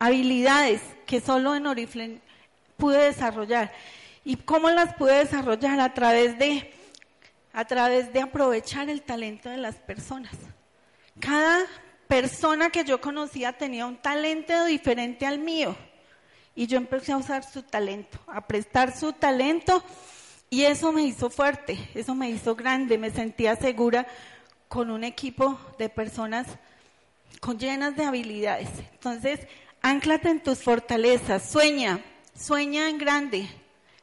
habilidades 0.00 0.80
que 1.06 1.20
solo 1.20 1.54
en 1.54 1.68
Oriflame 1.68 2.18
pude 2.76 2.98
desarrollar. 2.98 3.72
¿Y 4.24 4.36
cómo 4.36 4.70
las 4.70 4.94
pude 4.94 5.18
desarrollar? 5.18 5.78
A 5.78 5.94
través 5.94 6.36
de, 6.38 6.72
a 7.52 7.64
través 7.64 8.12
de 8.12 8.20
aprovechar 8.20 8.90
el 8.90 9.02
talento 9.02 9.48
de 9.48 9.58
las 9.58 9.76
personas. 9.76 10.32
Cada 11.20 11.66
persona 12.08 12.70
que 12.70 12.84
yo 12.84 13.00
conocía 13.00 13.52
tenía 13.52 13.86
un 13.86 13.96
talento 13.96 14.64
diferente 14.64 15.26
al 15.26 15.38
mío. 15.38 15.76
Y 16.56 16.66
yo 16.66 16.78
empecé 16.78 17.12
a 17.12 17.18
usar 17.18 17.44
su 17.44 17.62
talento, 17.62 18.18
a 18.26 18.46
prestar 18.46 18.96
su 18.96 19.12
talento 19.12 19.84
y 20.48 20.64
eso 20.64 20.90
me 20.90 21.04
hizo 21.04 21.30
fuerte, 21.30 21.78
eso 21.94 22.14
me 22.14 22.28
hizo 22.28 22.56
grande, 22.56 22.98
me 22.98 23.10
sentía 23.10 23.54
segura 23.54 24.06
con 24.66 24.90
un 24.90 25.04
equipo 25.04 25.58
de 25.78 25.88
personas 25.88 26.46
con 27.40 27.58
llenas 27.58 27.96
de 27.96 28.04
habilidades. 28.04 28.68
Entonces, 28.92 29.40
anclate 29.82 30.28
en 30.28 30.42
tus 30.42 30.62
fortalezas, 30.62 31.50
sueña, 31.50 32.04
sueña 32.34 32.88
en 32.88 32.98
grande, 32.98 33.48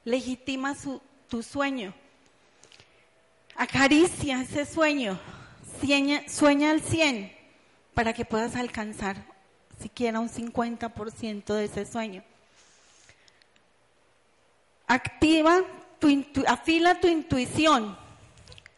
legitima 0.06 0.76
tu 1.28 1.44
sueño, 1.44 1.94
acaricia 3.56 4.42
ese 4.42 4.66
sueño, 4.66 5.20
sueña, 6.28 6.72
al 6.72 6.82
100 6.82 7.32
para 7.94 8.14
que 8.14 8.26
puedas 8.26 8.56
alcanzar 8.56 9.26
siquiera 9.80 10.20
un 10.20 10.30
50% 10.30 11.54
de 11.54 11.66
ese 11.66 11.86
sueño. 11.86 12.24
Activa 14.88 15.62
afila 16.48 17.00
tu 17.00 17.08
intuición 17.08 17.98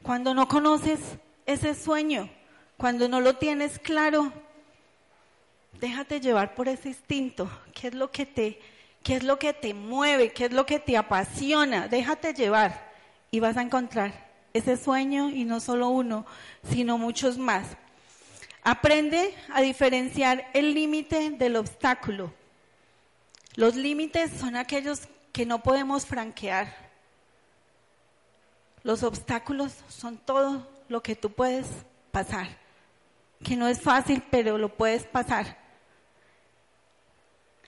cuando 0.01 0.33
no 0.33 0.47
conoces 0.47 0.99
ese 1.45 1.75
sueño, 1.75 2.29
cuando 2.77 3.07
no 3.07 3.19
lo 3.21 3.35
tienes 3.35 3.79
claro. 3.79 4.31
Déjate 5.73 6.19
llevar 6.19 6.55
por 6.55 6.67
ese 6.67 6.89
instinto. 6.89 7.49
¿Qué 7.73 7.87
es 7.87 7.93
lo 7.93 8.11
que 8.11 8.25
te, 8.25 8.59
qué 9.03 9.15
es 9.15 9.23
lo 9.23 9.39
que 9.39 9.53
te 9.53 9.73
mueve? 9.73 10.31
¿Qué 10.33 10.45
es 10.45 10.51
lo 10.51 10.65
que 10.65 10.79
te 10.79 10.97
apasiona? 10.97 11.87
Déjate 11.87 12.33
llevar 12.33 12.91
y 13.31 13.39
vas 13.39 13.57
a 13.57 13.61
encontrar 13.61 14.29
ese 14.53 14.77
sueño 14.77 15.29
y 15.29 15.45
no 15.45 15.59
solo 15.59 15.89
uno, 15.89 16.25
sino 16.69 16.97
muchos 16.97 17.37
más. 17.37 17.65
Aprende 18.63 19.33
a 19.53 19.61
diferenciar 19.61 20.49
el 20.53 20.73
límite 20.73 21.31
del 21.31 21.55
obstáculo. 21.55 22.33
Los 23.55 23.75
límites 23.75 24.31
son 24.31 24.55
aquellos 24.55 25.07
que 25.31 25.45
no 25.45 25.63
podemos 25.63 26.05
franquear. 26.05 26.89
Los 28.83 29.03
obstáculos 29.03 29.73
son 29.87 30.17
todo 30.17 30.67
lo 30.87 31.03
que 31.03 31.15
tú 31.15 31.31
puedes 31.31 31.67
pasar, 32.11 32.47
que 33.43 33.55
no 33.55 33.67
es 33.67 33.81
fácil, 33.81 34.23
pero 34.29 34.57
lo 34.57 34.75
puedes 34.75 35.05
pasar. 35.05 35.57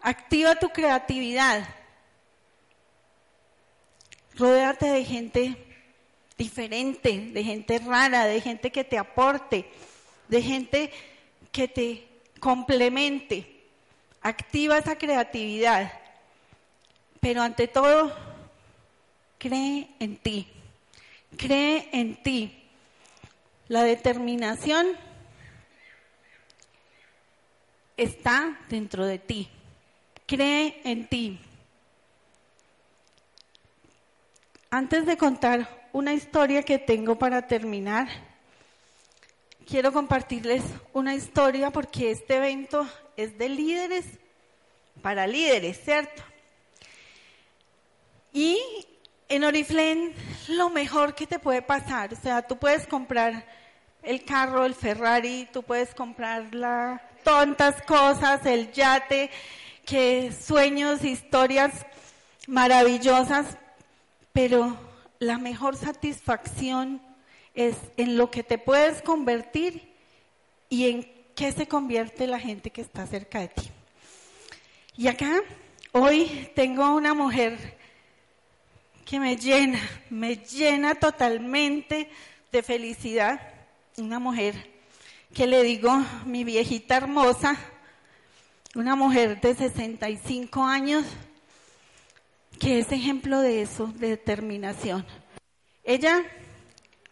Activa 0.02 0.56
tu 0.56 0.70
creatividad. 0.70 1.68
Rodéate 4.36 4.88
de 4.88 5.06
gente 5.06 5.68
diferente, 6.38 7.30
de 7.32 7.44
gente 7.44 7.80
rara, 7.80 8.26
de 8.26 8.42
gente 8.42 8.72
que 8.72 8.84
te 8.84 8.98
aporte, 8.98 9.70
de 10.28 10.42
gente 10.42 10.92
que 11.52 11.68
te 11.68 12.08
complemente. 12.40 13.64
Activa 14.22 14.78
esa 14.78 14.98
creatividad. 14.98 15.92
Pero 17.20 17.42
ante 17.42 17.68
todo, 17.68 18.16
cree 19.38 19.90
en 20.00 20.18
ti 20.18 20.48
cree 21.38 21.90
en 21.92 22.22
ti. 22.22 22.58
La 23.68 23.84
determinación 23.84 24.88
está 28.04 28.60
dentro 28.70 29.06
de 29.06 29.20
ti. 29.20 29.50
Cree 30.26 30.82
en 30.84 31.08
ti. 31.08 31.40
Antes 34.70 35.06
de 35.06 35.18
contar 35.18 35.88
una 35.94 36.14
historia 36.14 36.64
que 36.64 36.80
tengo 36.80 37.20
para 37.20 37.48
terminar, 37.48 38.08
quiero 39.68 39.92
compartirles 39.92 40.64
una 40.94 41.14
historia 41.14 41.72
porque 41.72 42.12
este 42.12 42.38
evento 42.38 42.88
es 43.18 43.38
de 43.38 43.50
líderes 43.50 44.06
para 45.02 45.28
líderes, 45.28 45.80
¿cierto? 45.84 46.24
Y 48.34 48.60
en 49.28 49.44
Oriflame 49.44 50.14
lo 50.48 50.70
mejor 50.70 51.16
que 51.16 51.28
te 51.28 51.40
puede 51.40 51.62
pasar, 51.62 52.14
o 52.14 52.16
sea, 52.16 52.42
tú 52.42 52.58
puedes 52.58 52.88
comprar 52.88 53.46
el 54.04 54.24
carro, 54.24 54.66
el 54.66 54.74
Ferrari, 54.74 55.48
tú 55.52 55.64
puedes 55.64 55.94
comprar 55.94 56.56
las 56.56 57.02
tontas 57.24 57.82
cosas, 57.84 58.46
el 58.46 58.72
yate, 58.72 59.30
que 59.86 60.32
sueños, 60.32 61.04
historias 61.04 61.86
maravillosas, 62.48 63.58
pero 64.34 64.78
la 65.20 65.38
mejor 65.38 65.76
satisfacción 65.76 67.02
es 67.54 67.76
en 67.98 68.18
lo 68.18 68.32
que 68.32 68.44
te 68.44 68.58
puedes 68.58 69.02
convertir 69.02 69.94
y 70.70 70.90
en 70.90 71.12
qué 71.36 71.52
se 71.52 71.68
convierte 71.68 72.28
la 72.28 72.40
gente 72.40 72.70
que 72.70 72.82
está 72.82 73.06
cerca 73.06 73.40
de 73.42 73.50
ti. 73.50 73.70
Y 74.98 75.08
acá 75.08 75.42
hoy 75.92 76.50
tengo 76.56 76.96
una 76.96 77.14
mujer 77.14 77.78
que 79.06 79.20
me 79.20 79.36
llena, 79.36 79.80
me 80.10 80.38
llena 80.38 80.96
totalmente 80.96 82.10
de 82.52 82.64
felicidad. 82.64 83.42
Una 83.98 84.20
mujer 84.20 84.71
que 85.34 85.48
le 85.48 85.64
digo, 85.64 85.92
mi 86.26 86.44
viejita 86.44 86.98
hermosa, 86.98 87.58
una 88.76 88.96
mujer 88.96 89.40
de 89.42 89.56
65 89.56 90.64
años, 90.64 91.06
que 92.60 92.80
es 92.80 92.92
ejemplo 92.92 93.40
de 93.40 93.62
eso, 93.62 93.88
de 93.88 94.10
determinación. 94.10 95.06
Ella, 95.84 96.24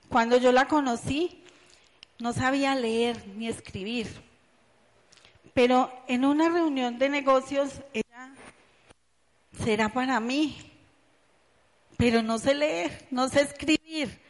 cuando 0.10 0.38
yo 0.38 0.52
la 0.52 0.68
conocí, 0.68 1.44
no 2.20 2.34
sabía 2.34 2.76
leer 2.76 3.28
ni 3.36 3.48
escribir, 3.48 4.08
pero 5.54 5.92
en 6.08 6.26
una 6.26 6.50
reunión 6.50 7.00
de 7.00 7.10
negocios, 7.10 7.82
ella 7.94 8.34
será 9.64 9.90
para 9.90 10.20
mí 10.20 10.70
pero 12.00 12.24
no 12.24 12.40
sé 12.40 12.56
leer, 12.56 13.08
no 13.12 13.28
sé 13.28 13.42
escribir. 13.42 14.22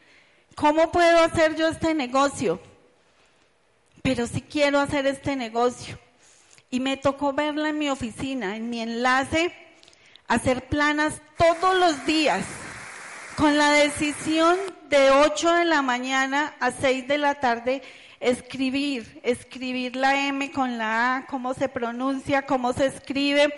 ¿Cómo 0.56 0.92
puedo 0.92 1.20
hacer 1.20 1.56
yo 1.56 1.68
este 1.68 1.94
negocio? 1.94 2.60
Pero 4.10 4.26
sí 4.26 4.42
quiero 4.42 4.80
hacer 4.80 5.06
este 5.06 5.36
negocio. 5.36 6.00
Y 6.72 6.80
me 6.80 6.98
tocó 6.98 7.32
verla 7.32 7.70
en 7.70 7.78
mi 7.78 7.92
oficina, 7.92 8.56
en 8.56 8.68
mi 8.68 8.82
enlace, 8.82 9.54
hacer 10.28 10.68
planas 10.68 11.22
todos 11.38 11.78
los 11.78 12.08
días, 12.08 12.44
con 13.38 13.56
la 13.56 13.72
decisión 13.72 14.58
de 14.90 15.12
8 15.12 15.54
de 15.54 15.66
la 15.66 15.84
mañana 15.84 16.56
a 16.60 16.72
6 16.72 17.08
de 17.08 17.20
la 17.20 17.36
tarde, 17.36 17.84
escribir, 18.20 19.22
escribir 19.22 19.96
la 19.96 20.28
M 20.28 20.52
con 20.54 20.80
la 20.80 21.18
A, 21.18 21.26
cómo 21.28 21.54
se 21.54 21.70
pronuncia, 21.70 22.48
cómo 22.48 22.74
se 22.74 22.88
escribe 22.88 23.54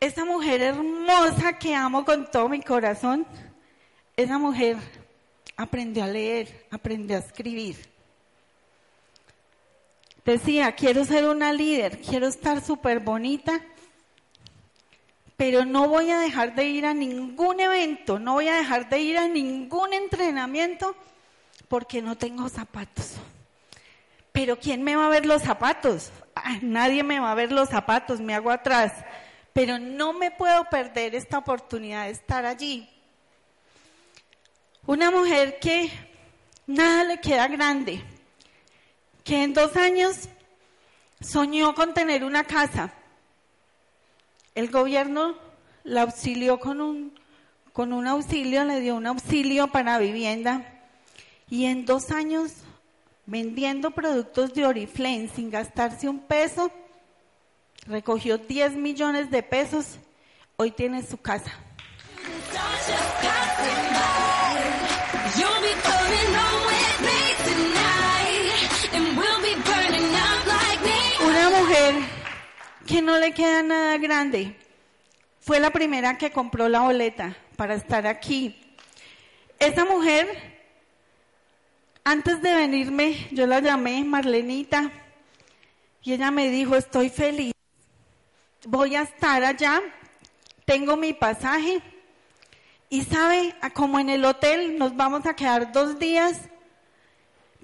esa 0.00 0.24
mujer 0.24 0.62
hermosa 0.62 1.58
que 1.58 1.74
amo 1.74 2.06
con 2.06 2.30
todo 2.30 2.48
mi 2.48 2.62
corazón, 2.62 3.26
esa 4.16 4.38
mujer 4.38 4.78
aprendió 5.54 6.04
a 6.04 6.06
leer, 6.06 6.66
aprendió 6.70 7.18
a 7.18 7.20
escribir. 7.20 7.93
Decía, 10.24 10.72
quiero 10.72 11.04
ser 11.04 11.26
una 11.26 11.52
líder, 11.52 12.00
quiero 12.00 12.26
estar 12.26 12.64
súper 12.64 13.00
bonita, 13.00 13.60
pero 15.36 15.64
no 15.64 15.88
voy 15.88 16.10
a 16.10 16.18
dejar 16.18 16.54
de 16.54 16.64
ir 16.64 16.86
a 16.86 16.94
ningún 16.94 17.60
evento, 17.60 18.18
no 18.18 18.34
voy 18.34 18.48
a 18.48 18.56
dejar 18.56 18.88
de 18.88 19.00
ir 19.00 19.18
a 19.18 19.28
ningún 19.28 19.92
entrenamiento 19.92 20.94
porque 21.68 22.00
no 22.00 22.16
tengo 22.16 22.48
zapatos. 22.48 23.14
Pero 24.32 24.58
¿quién 24.58 24.82
me 24.82 24.96
va 24.96 25.06
a 25.06 25.10
ver 25.10 25.26
los 25.26 25.42
zapatos? 25.42 26.10
nadie 26.62 27.02
me 27.02 27.20
va 27.20 27.32
a 27.32 27.36
ver 27.36 27.52
los 27.52 27.68
zapatos, 27.68 28.20
me 28.20 28.34
hago 28.34 28.50
atrás. 28.50 28.92
Pero 29.52 29.78
no 29.78 30.12
me 30.12 30.30
puedo 30.30 30.64
perder 30.64 31.14
esta 31.14 31.38
oportunidad 31.38 32.06
de 32.06 32.10
estar 32.10 32.44
allí. 32.44 32.88
Una 34.86 35.10
mujer 35.10 35.58
que 35.60 35.90
nada 36.66 37.04
le 37.04 37.20
queda 37.20 37.46
grande, 37.48 38.02
que 39.24 39.42
en 39.42 39.54
dos 39.54 39.76
años 39.76 40.28
soñó 41.20 41.74
con 41.74 41.94
tener 41.94 42.24
una 42.24 42.44
casa. 42.44 42.92
El 44.54 44.70
gobierno 44.70 45.36
la 45.82 46.02
auxilió 46.02 46.60
con 46.60 46.80
un, 46.80 47.18
con 47.72 47.92
un 47.92 48.06
auxilio, 48.06 48.62
le 48.64 48.80
dio 48.80 48.94
un 48.94 49.06
auxilio 49.06 49.68
para 49.68 49.98
vivienda 49.98 50.82
y 51.50 51.64
en 51.64 51.86
dos 51.86 52.10
años 52.10 52.52
vendiendo 53.26 53.90
productos 53.90 54.52
de 54.52 54.66
Oriflame 54.66 55.28
sin 55.34 55.50
gastarse 55.50 56.08
un 56.08 56.20
peso, 56.20 56.70
recogió 57.86 58.36
10 58.38 58.74
millones 58.74 59.30
de 59.30 59.42
pesos, 59.42 59.98
hoy 60.56 60.70
tiene 60.70 61.02
su 61.02 61.16
casa. 61.16 61.52
Que 72.86 73.02
no 73.02 73.18
le 73.18 73.32
queda 73.32 73.62
nada 73.62 73.98
grande. 73.98 74.56
Fue 75.40 75.60
la 75.60 75.70
primera 75.70 76.16
que 76.16 76.30
compró 76.30 76.68
la 76.68 76.80
boleta 76.80 77.36
para 77.56 77.74
estar 77.74 78.06
aquí. 78.06 78.58
Esa 79.58 79.84
mujer, 79.84 80.26
antes 82.02 82.40
de 82.42 82.54
venirme, 82.54 83.28
yo 83.30 83.46
la 83.46 83.60
llamé 83.60 84.02
Marlenita 84.04 84.90
y 86.02 86.12
ella 86.12 86.30
me 86.30 86.50
dijo, 86.50 86.76
estoy 86.76 87.08
feliz, 87.08 87.52
voy 88.66 88.94
a 88.96 89.02
estar 89.02 89.44
allá, 89.44 89.80
tengo 90.64 90.96
mi 90.96 91.12
pasaje 91.12 91.80
y 92.90 93.02
sabe, 93.02 93.54
como 93.74 93.98
en 93.98 94.10
el 94.10 94.24
hotel 94.24 94.78
nos 94.78 94.94
vamos 94.96 95.26
a 95.26 95.34
quedar 95.34 95.72
dos 95.72 95.98
días, 95.98 96.40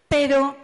pero 0.09 0.57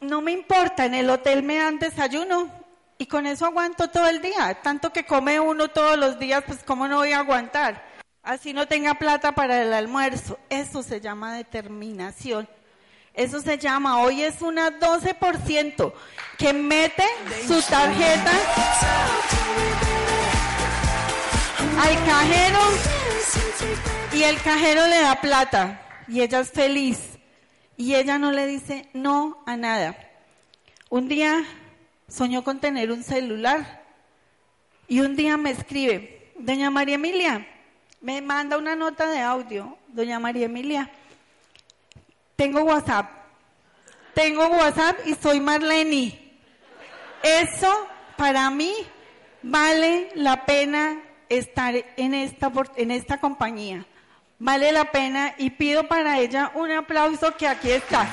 no 0.00 0.20
me 0.20 0.32
importa, 0.32 0.86
en 0.86 0.94
el 0.94 1.10
hotel 1.10 1.42
me 1.42 1.56
dan 1.56 1.78
desayuno 1.78 2.63
y 2.98 3.06
con 3.06 3.26
eso 3.26 3.46
aguanto 3.46 3.88
todo 3.88 4.08
el 4.08 4.22
día. 4.22 4.58
Tanto 4.62 4.92
que 4.92 5.04
come 5.04 5.40
uno 5.40 5.68
todos 5.68 5.98
los 5.98 6.18
días, 6.18 6.44
pues 6.46 6.62
cómo 6.64 6.88
no 6.88 6.98
voy 6.98 7.12
a 7.12 7.20
aguantar. 7.20 7.84
Así 8.22 8.52
no 8.52 8.66
tenga 8.66 8.94
plata 8.94 9.32
para 9.32 9.62
el 9.62 9.72
almuerzo. 9.72 10.38
Eso 10.48 10.82
se 10.82 11.00
llama 11.00 11.34
determinación. 11.34 12.48
Eso 13.12 13.40
se 13.40 13.58
llama, 13.58 14.00
hoy 14.00 14.22
es 14.22 14.42
una 14.42 14.70
12% 14.80 15.92
que 16.36 16.52
mete 16.52 17.04
su 17.46 17.62
tarjeta 17.62 18.32
al 21.80 22.04
cajero 22.04 22.58
y 24.14 24.22
el 24.24 24.40
cajero 24.42 24.86
le 24.88 25.00
da 25.00 25.20
plata 25.20 25.80
y 26.08 26.22
ella 26.22 26.40
es 26.40 26.50
feliz 26.50 26.98
y 27.76 27.94
ella 27.94 28.18
no 28.18 28.32
le 28.32 28.46
dice 28.46 28.88
no 28.94 29.42
a 29.46 29.56
nada. 29.56 29.96
Un 30.90 31.06
día 31.06 31.44
soñó 32.08 32.44
con 32.44 32.60
tener 32.60 32.92
un 32.92 33.02
celular 33.02 33.82
y 34.88 35.00
un 35.00 35.16
día 35.16 35.36
me 35.36 35.50
escribe, 35.50 36.32
doña 36.38 36.70
María 36.70 36.96
Emilia, 36.96 37.46
me 38.00 38.20
manda 38.20 38.58
una 38.58 38.76
nota 38.76 39.08
de 39.08 39.20
audio, 39.20 39.78
doña 39.88 40.18
María 40.18 40.46
Emilia, 40.46 40.90
tengo 42.36 42.62
WhatsApp, 42.62 43.10
tengo 44.14 44.46
WhatsApp 44.48 44.98
y 45.06 45.14
soy 45.14 45.40
Marlene. 45.40 46.20
Eso 47.22 47.88
para 48.16 48.50
mí 48.50 48.72
vale 49.42 50.10
la 50.14 50.44
pena 50.44 51.00
estar 51.28 51.74
en 51.96 52.14
esta, 52.14 52.52
en 52.76 52.90
esta 52.90 53.18
compañía 53.18 53.86
vale 54.38 54.72
la 54.72 54.90
pena 54.90 55.34
y 55.38 55.50
pido 55.50 55.88
para 55.88 56.18
ella 56.18 56.52
un 56.54 56.70
aplauso 56.70 57.34
que 57.36 57.48
aquí 57.48 57.70
está. 57.70 58.06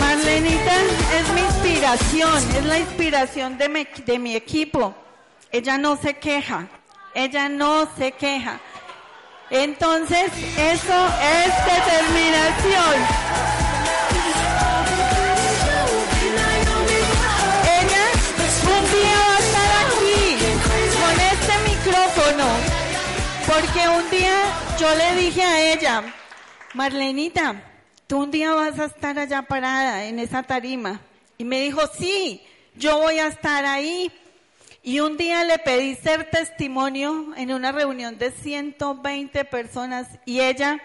Marlenita 0.00 0.76
es 1.18 1.28
mi 1.34 1.40
inspiración, 1.42 2.56
es 2.56 2.64
la 2.64 2.78
inspiración 2.78 3.58
de 3.58 4.18
mi 4.18 4.34
equipo. 4.34 4.94
Ella 5.52 5.76
no 5.76 5.98
se 5.98 6.14
queja, 6.14 6.66
ella 7.14 7.50
no 7.50 7.86
se 7.98 8.12
queja. 8.12 8.58
Entonces, 9.50 10.30
eso 10.56 11.08
es 11.22 11.54
determinación. 11.64 13.30
Porque 23.46 23.88
un 23.88 24.08
día 24.10 24.36
yo 24.78 24.94
le 24.94 25.20
dije 25.20 25.42
a 25.42 25.72
ella, 25.72 26.04
Marlenita, 26.74 27.60
tú 28.06 28.22
un 28.22 28.30
día 28.30 28.52
vas 28.52 28.78
a 28.78 28.84
estar 28.84 29.18
allá 29.18 29.42
parada 29.42 30.04
en 30.04 30.20
esa 30.20 30.44
tarima. 30.44 31.00
Y 31.36 31.44
me 31.44 31.60
dijo, 31.60 31.80
sí, 31.98 32.42
yo 32.76 32.98
voy 32.98 33.18
a 33.18 33.26
estar 33.26 33.64
ahí. 33.64 34.12
Y 34.82 35.00
un 35.00 35.16
día 35.16 35.44
le 35.44 35.58
pedí 35.58 35.94
ser 35.94 36.30
testimonio 36.30 37.34
en 37.36 37.52
una 37.52 37.70
reunión 37.70 38.16
de 38.16 38.30
120 38.30 39.44
personas 39.44 40.08
y 40.24 40.40
ella 40.40 40.80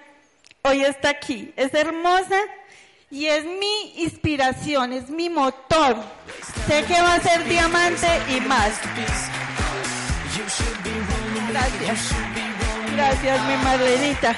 hoy 0.63 0.83
está 0.83 1.09
aquí. 1.09 1.53
Es 1.55 1.73
hermosa 1.73 2.37
y 3.09 3.27
es 3.27 3.45
mi 3.45 4.03
inspiración, 4.03 4.91
es 4.91 5.09
mi 5.09 5.29
motor. 5.29 5.95
Sé 6.67 6.83
que 6.83 7.01
va 7.01 7.15
a 7.15 7.21
ser 7.21 7.45
diamante 7.45 8.07
y 8.35 8.41
más. 8.41 8.73
Gracias. 11.49 12.11
Gracias, 12.93 13.45
mi 13.47 13.63
Marlenita. 13.63 14.35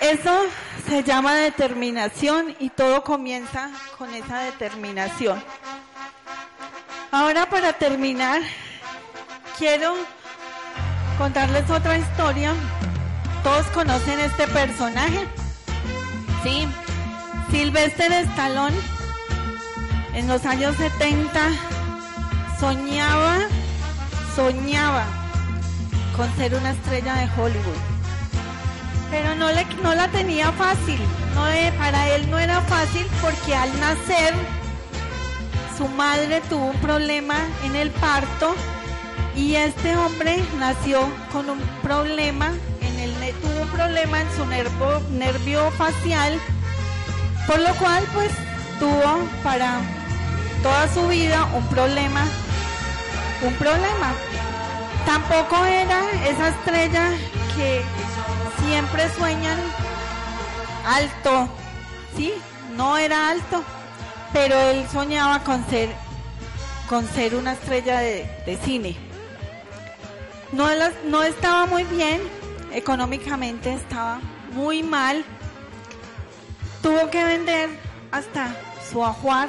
Eso 0.00 0.46
se 0.88 1.02
llama 1.02 1.34
determinación 1.34 2.56
y 2.58 2.70
todo 2.70 3.02
comienza 3.02 3.70
con 3.98 4.14
esa 4.14 4.38
determinación. 4.40 5.42
Ahora 7.10 7.48
para 7.48 7.72
terminar, 7.72 8.42
quiero 9.58 9.94
contarles 11.16 11.70
otra 11.70 11.96
historia. 11.96 12.52
Todos 13.42 13.64
conocen 13.68 14.20
este 14.20 14.46
personaje. 14.48 15.26
Sí, 16.42 16.68
Sylvester 17.50 18.12
Stallone 18.12 18.76
en 20.12 20.28
los 20.28 20.44
años 20.44 20.76
70 20.76 21.48
soñaba, 22.60 23.38
soñaba 24.36 25.04
con 26.14 26.30
ser 26.36 26.54
una 26.54 26.72
estrella 26.72 27.14
de 27.14 27.24
Hollywood. 27.40 27.80
Pero 29.10 29.34
no, 29.36 29.50
le, 29.50 29.64
no 29.82 29.94
la 29.94 30.08
tenía 30.08 30.52
fácil, 30.52 31.00
no, 31.34 31.44
para 31.78 32.08
él 32.10 32.30
no 32.30 32.38
era 32.38 32.60
fácil 32.62 33.06
porque 33.22 33.54
al 33.54 33.80
nacer 33.80 34.34
su 35.78 35.86
madre 35.86 36.40
tuvo 36.48 36.66
un 36.66 36.80
problema 36.80 37.36
en 37.62 37.76
el 37.76 37.92
parto 37.92 38.52
y 39.36 39.54
este 39.54 39.96
hombre 39.96 40.42
nació 40.58 41.08
con 41.30 41.48
un 41.48 41.60
problema, 41.82 42.52
en 42.80 42.98
el, 42.98 43.12
tuvo 43.34 43.62
un 43.62 43.68
problema 43.68 44.20
en 44.20 44.28
su 44.36 44.44
nervio, 44.44 45.70
facial, 45.78 46.40
por 47.46 47.60
lo 47.60 47.72
cual 47.76 48.02
pues 48.12 48.32
tuvo 48.80 49.20
para 49.44 49.80
toda 50.64 50.92
su 50.92 51.06
vida 51.06 51.44
un 51.54 51.64
problema, 51.68 52.24
un 53.42 53.54
problema 53.54 54.12
tampoco 55.06 55.64
era 55.64 56.00
esa 56.26 56.48
estrella 56.48 57.10
que 57.54 57.84
siempre 58.64 59.08
sueñan 59.16 59.58
alto, 60.84 61.48
¿sí? 62.16 62.34
no 62.76 62.98
era 62.98 63.30
alto, 63.30 63.62
pero 64.32 64.56
él 64.58 64.86
soñaba 64.92 65.42
con 65.44 65.64
ser, 65.68 65.90
con 66.88 67.06
ser 67.08 67.34
una 67.34 67.52
estrella 67.52 67.98
de, 67.98 68.24
de 68.46 68.56
cine. 68.64 68.96
No, 70.52 70.66
no 71.06 71.22
estaba 71.22 71.66
muy 71.66 71.84
bien, 71.84 72.20
económicamente 72.72 73.72
estaba 73.74 74.20
muy 74.52 74.82
mal. 74.82 75.24
Tuvo 76.82 77.10
que 77.10 77.24
vender 77.24 77.68
hasta 78.12 78.54
su 78.90 79.04
ajuar, 79.04 79.48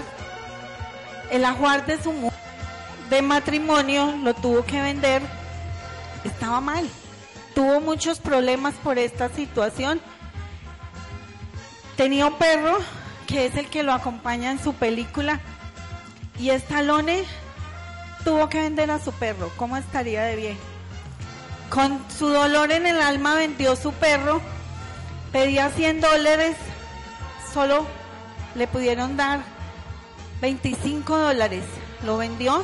el 1.31 1.45
ajuar 1.45 1.85
de 1.85 2.01
su 2.01 2.11
mu- 2.11 2.31
de 3.09 3.21
matrimonio 3.21 4.13
lo 4.23 4.33
tuvo 4.33 4.65
que 4.65 4.81
vender. 4.81 5.21
Estaba 6.23 6.59
mal. 6.59 6.87
Tuvo 7.55 7.79
muchos 7.81 8.19
problemas 8.19 8.73
por 8.83 8.97
esta 8.99 9.29
situación. 9.29 10.01
Tenía 11.95 12.27
un 12.27 12.35
perro 12.37 12.77
que 13.29 13.45
es 13.45 13.55
el 13.55 13.67
que 13.67 13.83
lo 13.83 13.93
acompaña 13.93 14.49
en 14.49 14.61
su 14.61 14.73
película 14.73 15.39
y 16.39 16.49
Stallone 16.49 17.23
tuvo 18.23 18.49
que 18.49 18.59
vender 18.59 18.89
a 18.89 18.97
su 18.97 19.11
perro. 19.11 19.51
¿Cómo 19.55 19.77
estaría 19.77 20.23
de 20.23 20.35
bien? 20.35 20.57
Con 21.69 22.03
su 22.09 22.29
dolor 22.29 22.71
en 22.71 22.87
el 22.87 22.99
alma 22.99 23.35
vendió 23.35 23.75
su 23.75 23.93
perro, 23.93 24.41
pedía 25.31 25.69
100 25.69 26.01
dólares, 26.01 26.57
solo 27.53 27.85
le 28.55 28.65
pudieron 28.65 29.15
dar 29.15 29.41
25 30.41 31.15
dólares. 31.15 31.63
Lo 32.03 32.17
vendió. 32.17 32.63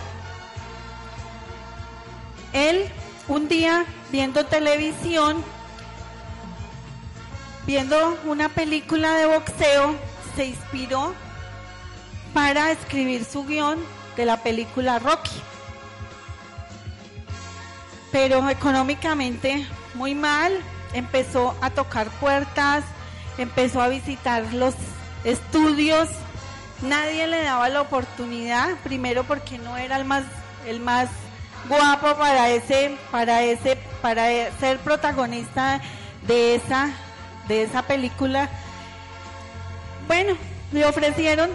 Él 2.53 2.89
un 3.27 3.47
día 3.47 3.85
viendo 4.11 4.47
televisión, 4.47 5.43
viendo 7.67 8.17
una 8.25 8.49
película 8.49 9.13
de 9.15 9.27
boxeo, 9.27 9.95
se 10.35 10.45
inspiró 10.45 11.13
para 12.33 12.71
escribir 12.71 13.25
su 13.25 13.45
guion 13.45 13.79
de 14.15 14.25
la 14.25 14.37
película 14.37 14.99
Rocky 14.99 15.41
pero 18.15 18.49
económicamente 18.49 19.67
muy 19.93 20.15
mal, 20.15 20.57
empezó 20.93 21.53
a 21.59 21.69
tocar 21.69 22.07
puertas, 22.21 22.85
empezó 23.37 23.81
a 23.81 23.89
visitar 23.89 24.53
los 24.53 24.73
estudios, 25.25 26.07
nadie 26.81 27.27
le 27.27 27.43
daba 27.43 27.67
la 27.67 27.81
oportunidad, 27.81 28.69
primero 28.85 29.25
porque 29.25 29.57
no 29.57 29.75
era 29.75 29.97
el 29.97 30.05
más 30.05 30.23
el 30.65 30.79
más 30.79 31.09
guapo 31.67 32.15
para 32.15 32.49
ese 32.51 32.97
para 33.11 33.43
ese 33.43 33.77
para 34.01 34.27
ser 34.61 34.79
protagonista 34.79 35.81
de 36.25 36.55
esa 36.55 36.91
de 37.49 37.63
esa 37.63 37.81
película. 37.81 38.49
Bueno, 40.07 40.37
le 40.71 40.85
ofrecieron 40.85 41.49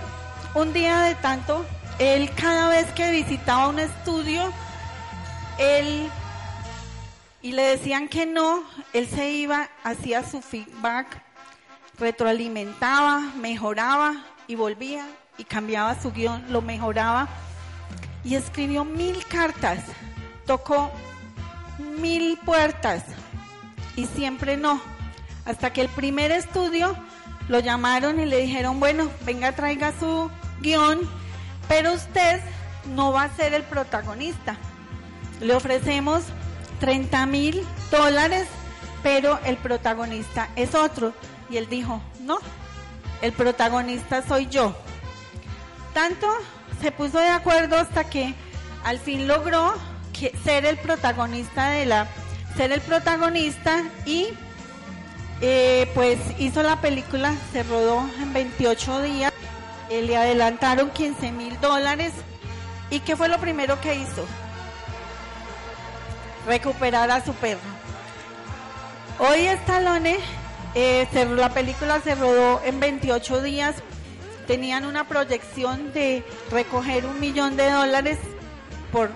un 0.54 0.72
día 0.72 1.02
de 1.02 1.14
tanto, 1.14 1.64
él 2.00 2.30
cada 2.34 2.68
vez 2.68 2.86
que 2.92 3.12
visitaba 3.12 3.68
un 3.68 3.78
estudio, 3.78 4.52
él 5.58 6.10
y 7.42 7.52
le 7.52 7.62
decían 7.62 8.08
que 8.08 8.26
no, 8.26 8.64
él 8.92 9.08
se 9.08 9.30
iba, 9.30 9.68
hacía 9.84 10.28
su 10.28 10.42
feedback, 10.42 11.22
retroalimentaba, 11.98 13.20
mejoraba 13.36 14.24
y 14.48 14.56
volvía 14.56 15.06
y 15.38 15.44
cambiaba 15.44 16.00
su 16.00 16.10
guion, 16.10 16.44
lo 16.50 16.60
mejoraba. 16.60 17.28
Y 18.24 18.34
escribió 18.34 18.84
mil 18.84 19.24
cartas, 19.26 19.78
tocó 20.44 20.90
mil 21.78 22.36
puertas 22.44 23.04
y 23.96 24.06
siempre 24.06 24.56
no, 24.56 24.80
hasta 25.44 25.72
que 25.72 25.82
el 25.82 25.88
primer 25.88 26.32
estudio 26.32 26.96
lo 27.50 27.58
llamaron 27.58 28.20
y 28.20 28.26
le 28.26 28.38
dijeron, 28.38 28.78
bueno, 28.78 29.10
venga, 29.26 29.50
traiga 29.50 29.92
su 29.98 30.30
guion, 30.60 31.00
pero 31.66 31.92
usted 31.92 32.40
no 32.94 33.12
va 33.12 33.24
a 33.24 33.36
ser 33.36 33.54
el 33.54 33.64
protagonista. 33.64 34.56
Le 35.40 35.52
ofrecemos 35.54 36.22
30 36.78 37.26
mil 37.26 37.66
dólares, 37.90 38.46
pero 39.02 39.40
el 39.44 39.56
protagonista 39.56 40.48
es 40.54 40.76
otro. 40.76 41.12
Y 41.50 41.56
él 41.56 41.68
dijo, 41.68 42.00
no, 42.20 42.38
el 43.20 43.32
protagonista 43.32 44.22
soy 44.22 44.46
yo. 44.46 44.76
Tanto 45.92 46.28
se 46.80 46.92
puso 46.92 47.18
de 47.18 47.30
acuerdo 47.30 47.76
hasta 47.76 48.04
que 48.04 48.32
al 48.84 49.00
fin 49.00 49.26
logró 49.26 49.74
ser 50.44 50.66
el 50.66 50.76
protagonista 50.76 51.70
de 51.70 51.86
la, 51.86 52.06
ser 52.56 52.70
el 52.70 52.80
protagonista 52.80 53.82
y 54.06 54.28
eh, 55.40 55.90
pues 55.94 56.18
hizo 56.38 56.62
la 56.62 56.80
película, 56.80 57.34
se 57.52 57.62
rodó 57.62 58.08
en 58.20 58.32
28 58.32 59.02
días, 59.02 59.32
eh, 59.88 60.02
le 60.02 60.16
adelantaron 60.16 60.90
15 60.90 61.32
mil 61.32 61.58
dólares 61.60 62.12
y 62.90 63.00
¿qué 63.00 63.16
fue 63.16 63.28
lo 63.28 63.38
primero 63.38 63.80
que 63.80 63.94
hizo? 63.94 64.26
recuperar 66.46 67.10
a 67.10 67.24
su 67.24 67.32
perro. 67.34 67.60
Hoy 69.18 69.46
Stallone, 69.46 70.18
eh, 70.74 71.06
la 71.36 71.50
película 71.50 72.00
se 72.00 72.14
rodó 72.14 72.60
en 72.64 72.80
28 72.80 73.42
días, 73.42 73.76
tenían 74.46 74.84
una 74.84 75.06
proyección 75.06 75.92
de 75.92 76.24
recoger 76.50 77.06
un 77.06 77.20
millón 77.20 77.56
de 77.56 77.70
dólares 77.70 78.18
por, 78.90 79.10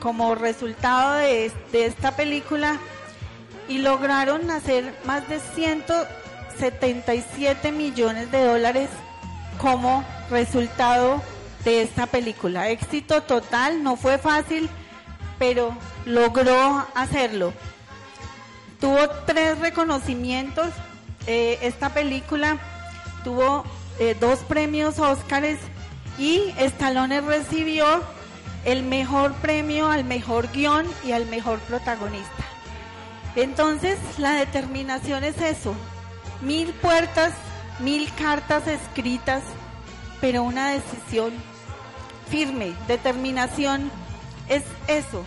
como 0.00 0.34
resultado 0.34 1.14
de 1.14 1.50
esta 1.72 2.14
película 2.14 2.78
y 3.68 3.78
lograron 3.78 4.50
hacer 4.50 4.94
más 5.04 5.28
de 5.28 5.40
177 5.54 7.72
millones 7.72 8.30
de 8.30 8.44
dólares 8.44 8.90
como 9.58 10.04
resultado 10.30 11.20
de 11.64 11.82
esta 11.82 12.06
película. 12.06 12.70
Éxito 12.70 13.22
total, 13.22 13.82
no 13.82 13.96
fue 13.96 14.18
fácil, 14.18 14.70
pero 15.38 15.76
logró 16.06 16.86
hacerlo. 16.94 17.52
Tuvo 18.80 19.08
tres 19.26 19.58
reconocimientos. 19.58 20.68
eh, 21.26 21.58
esta 21.62 21.90
película 21.90 22.58
tuvo 23.22 23.64
eh, 23.98 24.16
dos 24.18 24.38
premios 24.40 24.98
Óscares 24.98 25.58
y 26.18 26.54
Stallone 26.56 27.20
recibió 27.20 28.02
el 28.64 28.82
mejor 28.82 29.34
premio 29.34 29.90
al 29.90 30.04
mejor 30.04 30.50
guion 30.52 30.86
y 31.04 31.12
al 31.12 31.26
mejor 31.26 31.58
protagonista. 31.60 32.47
Entonces, 33.36 33.98
la 34.18 34.32
determinación 34.32 35.24
es 35.24 35.40
eso. 35.40 35.74
Mil 36.40 36.72
puertas, 36.74 37.32
mil 37.80 38.12
cartas 38.14 38.66
escritas, 38.66 39.42
pero 40.20 40.42
una 40.42 40.70
decisión 40.70 41.32
firme, 42.28 42.74
determinación 42.86 43.90
es 44.48 44.64
eso. 44.86 45.24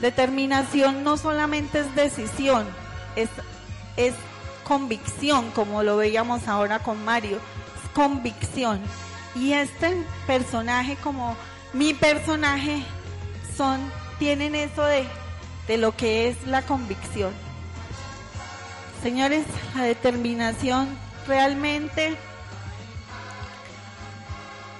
Determinación 0.00 1.04
no 1.04 1.16
solamente 1.16 1.80
es 1.80 1.94
decisión, 1.94 2.66
es, 3.16 3.28
es 3.96 4.14
convicción, 4.64 5.50
como 5.52 5.82
lo 5.82 5.96
veíamos 5.96 6.48
ahora 6.48 6.80
con 6.80 7.04
Mario, 7.04 7.36
es 7.36 7.90
convicción. 7.94 8.80
Y 9.34 9.52
este 9.52 10.04
personaje, 10.26 10.96
como 10.96 11.36
mi 11.72 11.94
personaje, 11.94 12.82
son, 13.56 13.80
tienen 14.18 14.54
eso 14.54 14.82
de, 14.84 15.06
de 15.66 15.78
lo 15.78 15.96
que 15.96 16.28
es 16.28 16.46
la 16.46 16.62
convicción. 16.62 17.32
Señores, 19.02 19.44
la 19.74 19.82
determinación 19.82 20.88
realmente 21.26 22.16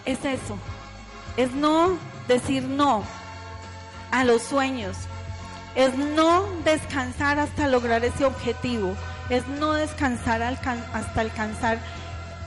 es 0.05 0.25
eso, 0.25 0.59
es 1.37 1.53
no 1.53 1.99
decir 2.29 2.62
no 2.62 3.05
a 4.11 4.25
los 4.25 4.42
sueños, 4.42 4.97
es 5.75 5.97
no 5.97 6.44
descansar 6.64 7.38
hasta 7.38 7.68
lograr 7.68 8.05
ese 8.05 8.25
objetivo, 8.25 8.94
es 9.31 9.47
no 9.47 9.73
descansar 9.73 10.42
hasta 10.42 11.20
alcanzar 11.20 11.79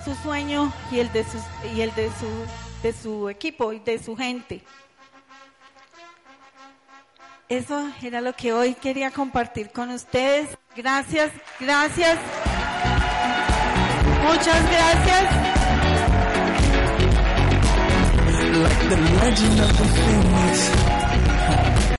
su 0.06 0.16
sueño 0.16 0.72
y 0.92 1.00
el 1.00 1.12
de 1.12 1.24
sus 1.26 1.42
y 1.76 1.82
el 1.82 1.94
de 1.96 2.08
su 2.08 2.28
de 2.84 2.94
su 2.94 3.30
equipo 3.30 3.74
y 3.74 3.80
de 3.80 4.02
su 4.02 4.16
gente. 4.16 4.62
Eso 7.50 7.90
era 8.02 8.20
lo 8.20 8.34
que 8.34 8.52
hoy 8.52 8.74
quería 8.74 9.12
compartir 9.12 9.70
con 9.72 9.90
ustedes. 9.92 10.50
Gracias, 10.76 11.32
gracias. 11.60 12.20
Muchas 14.24 14.64
gracias. 14.70 15.48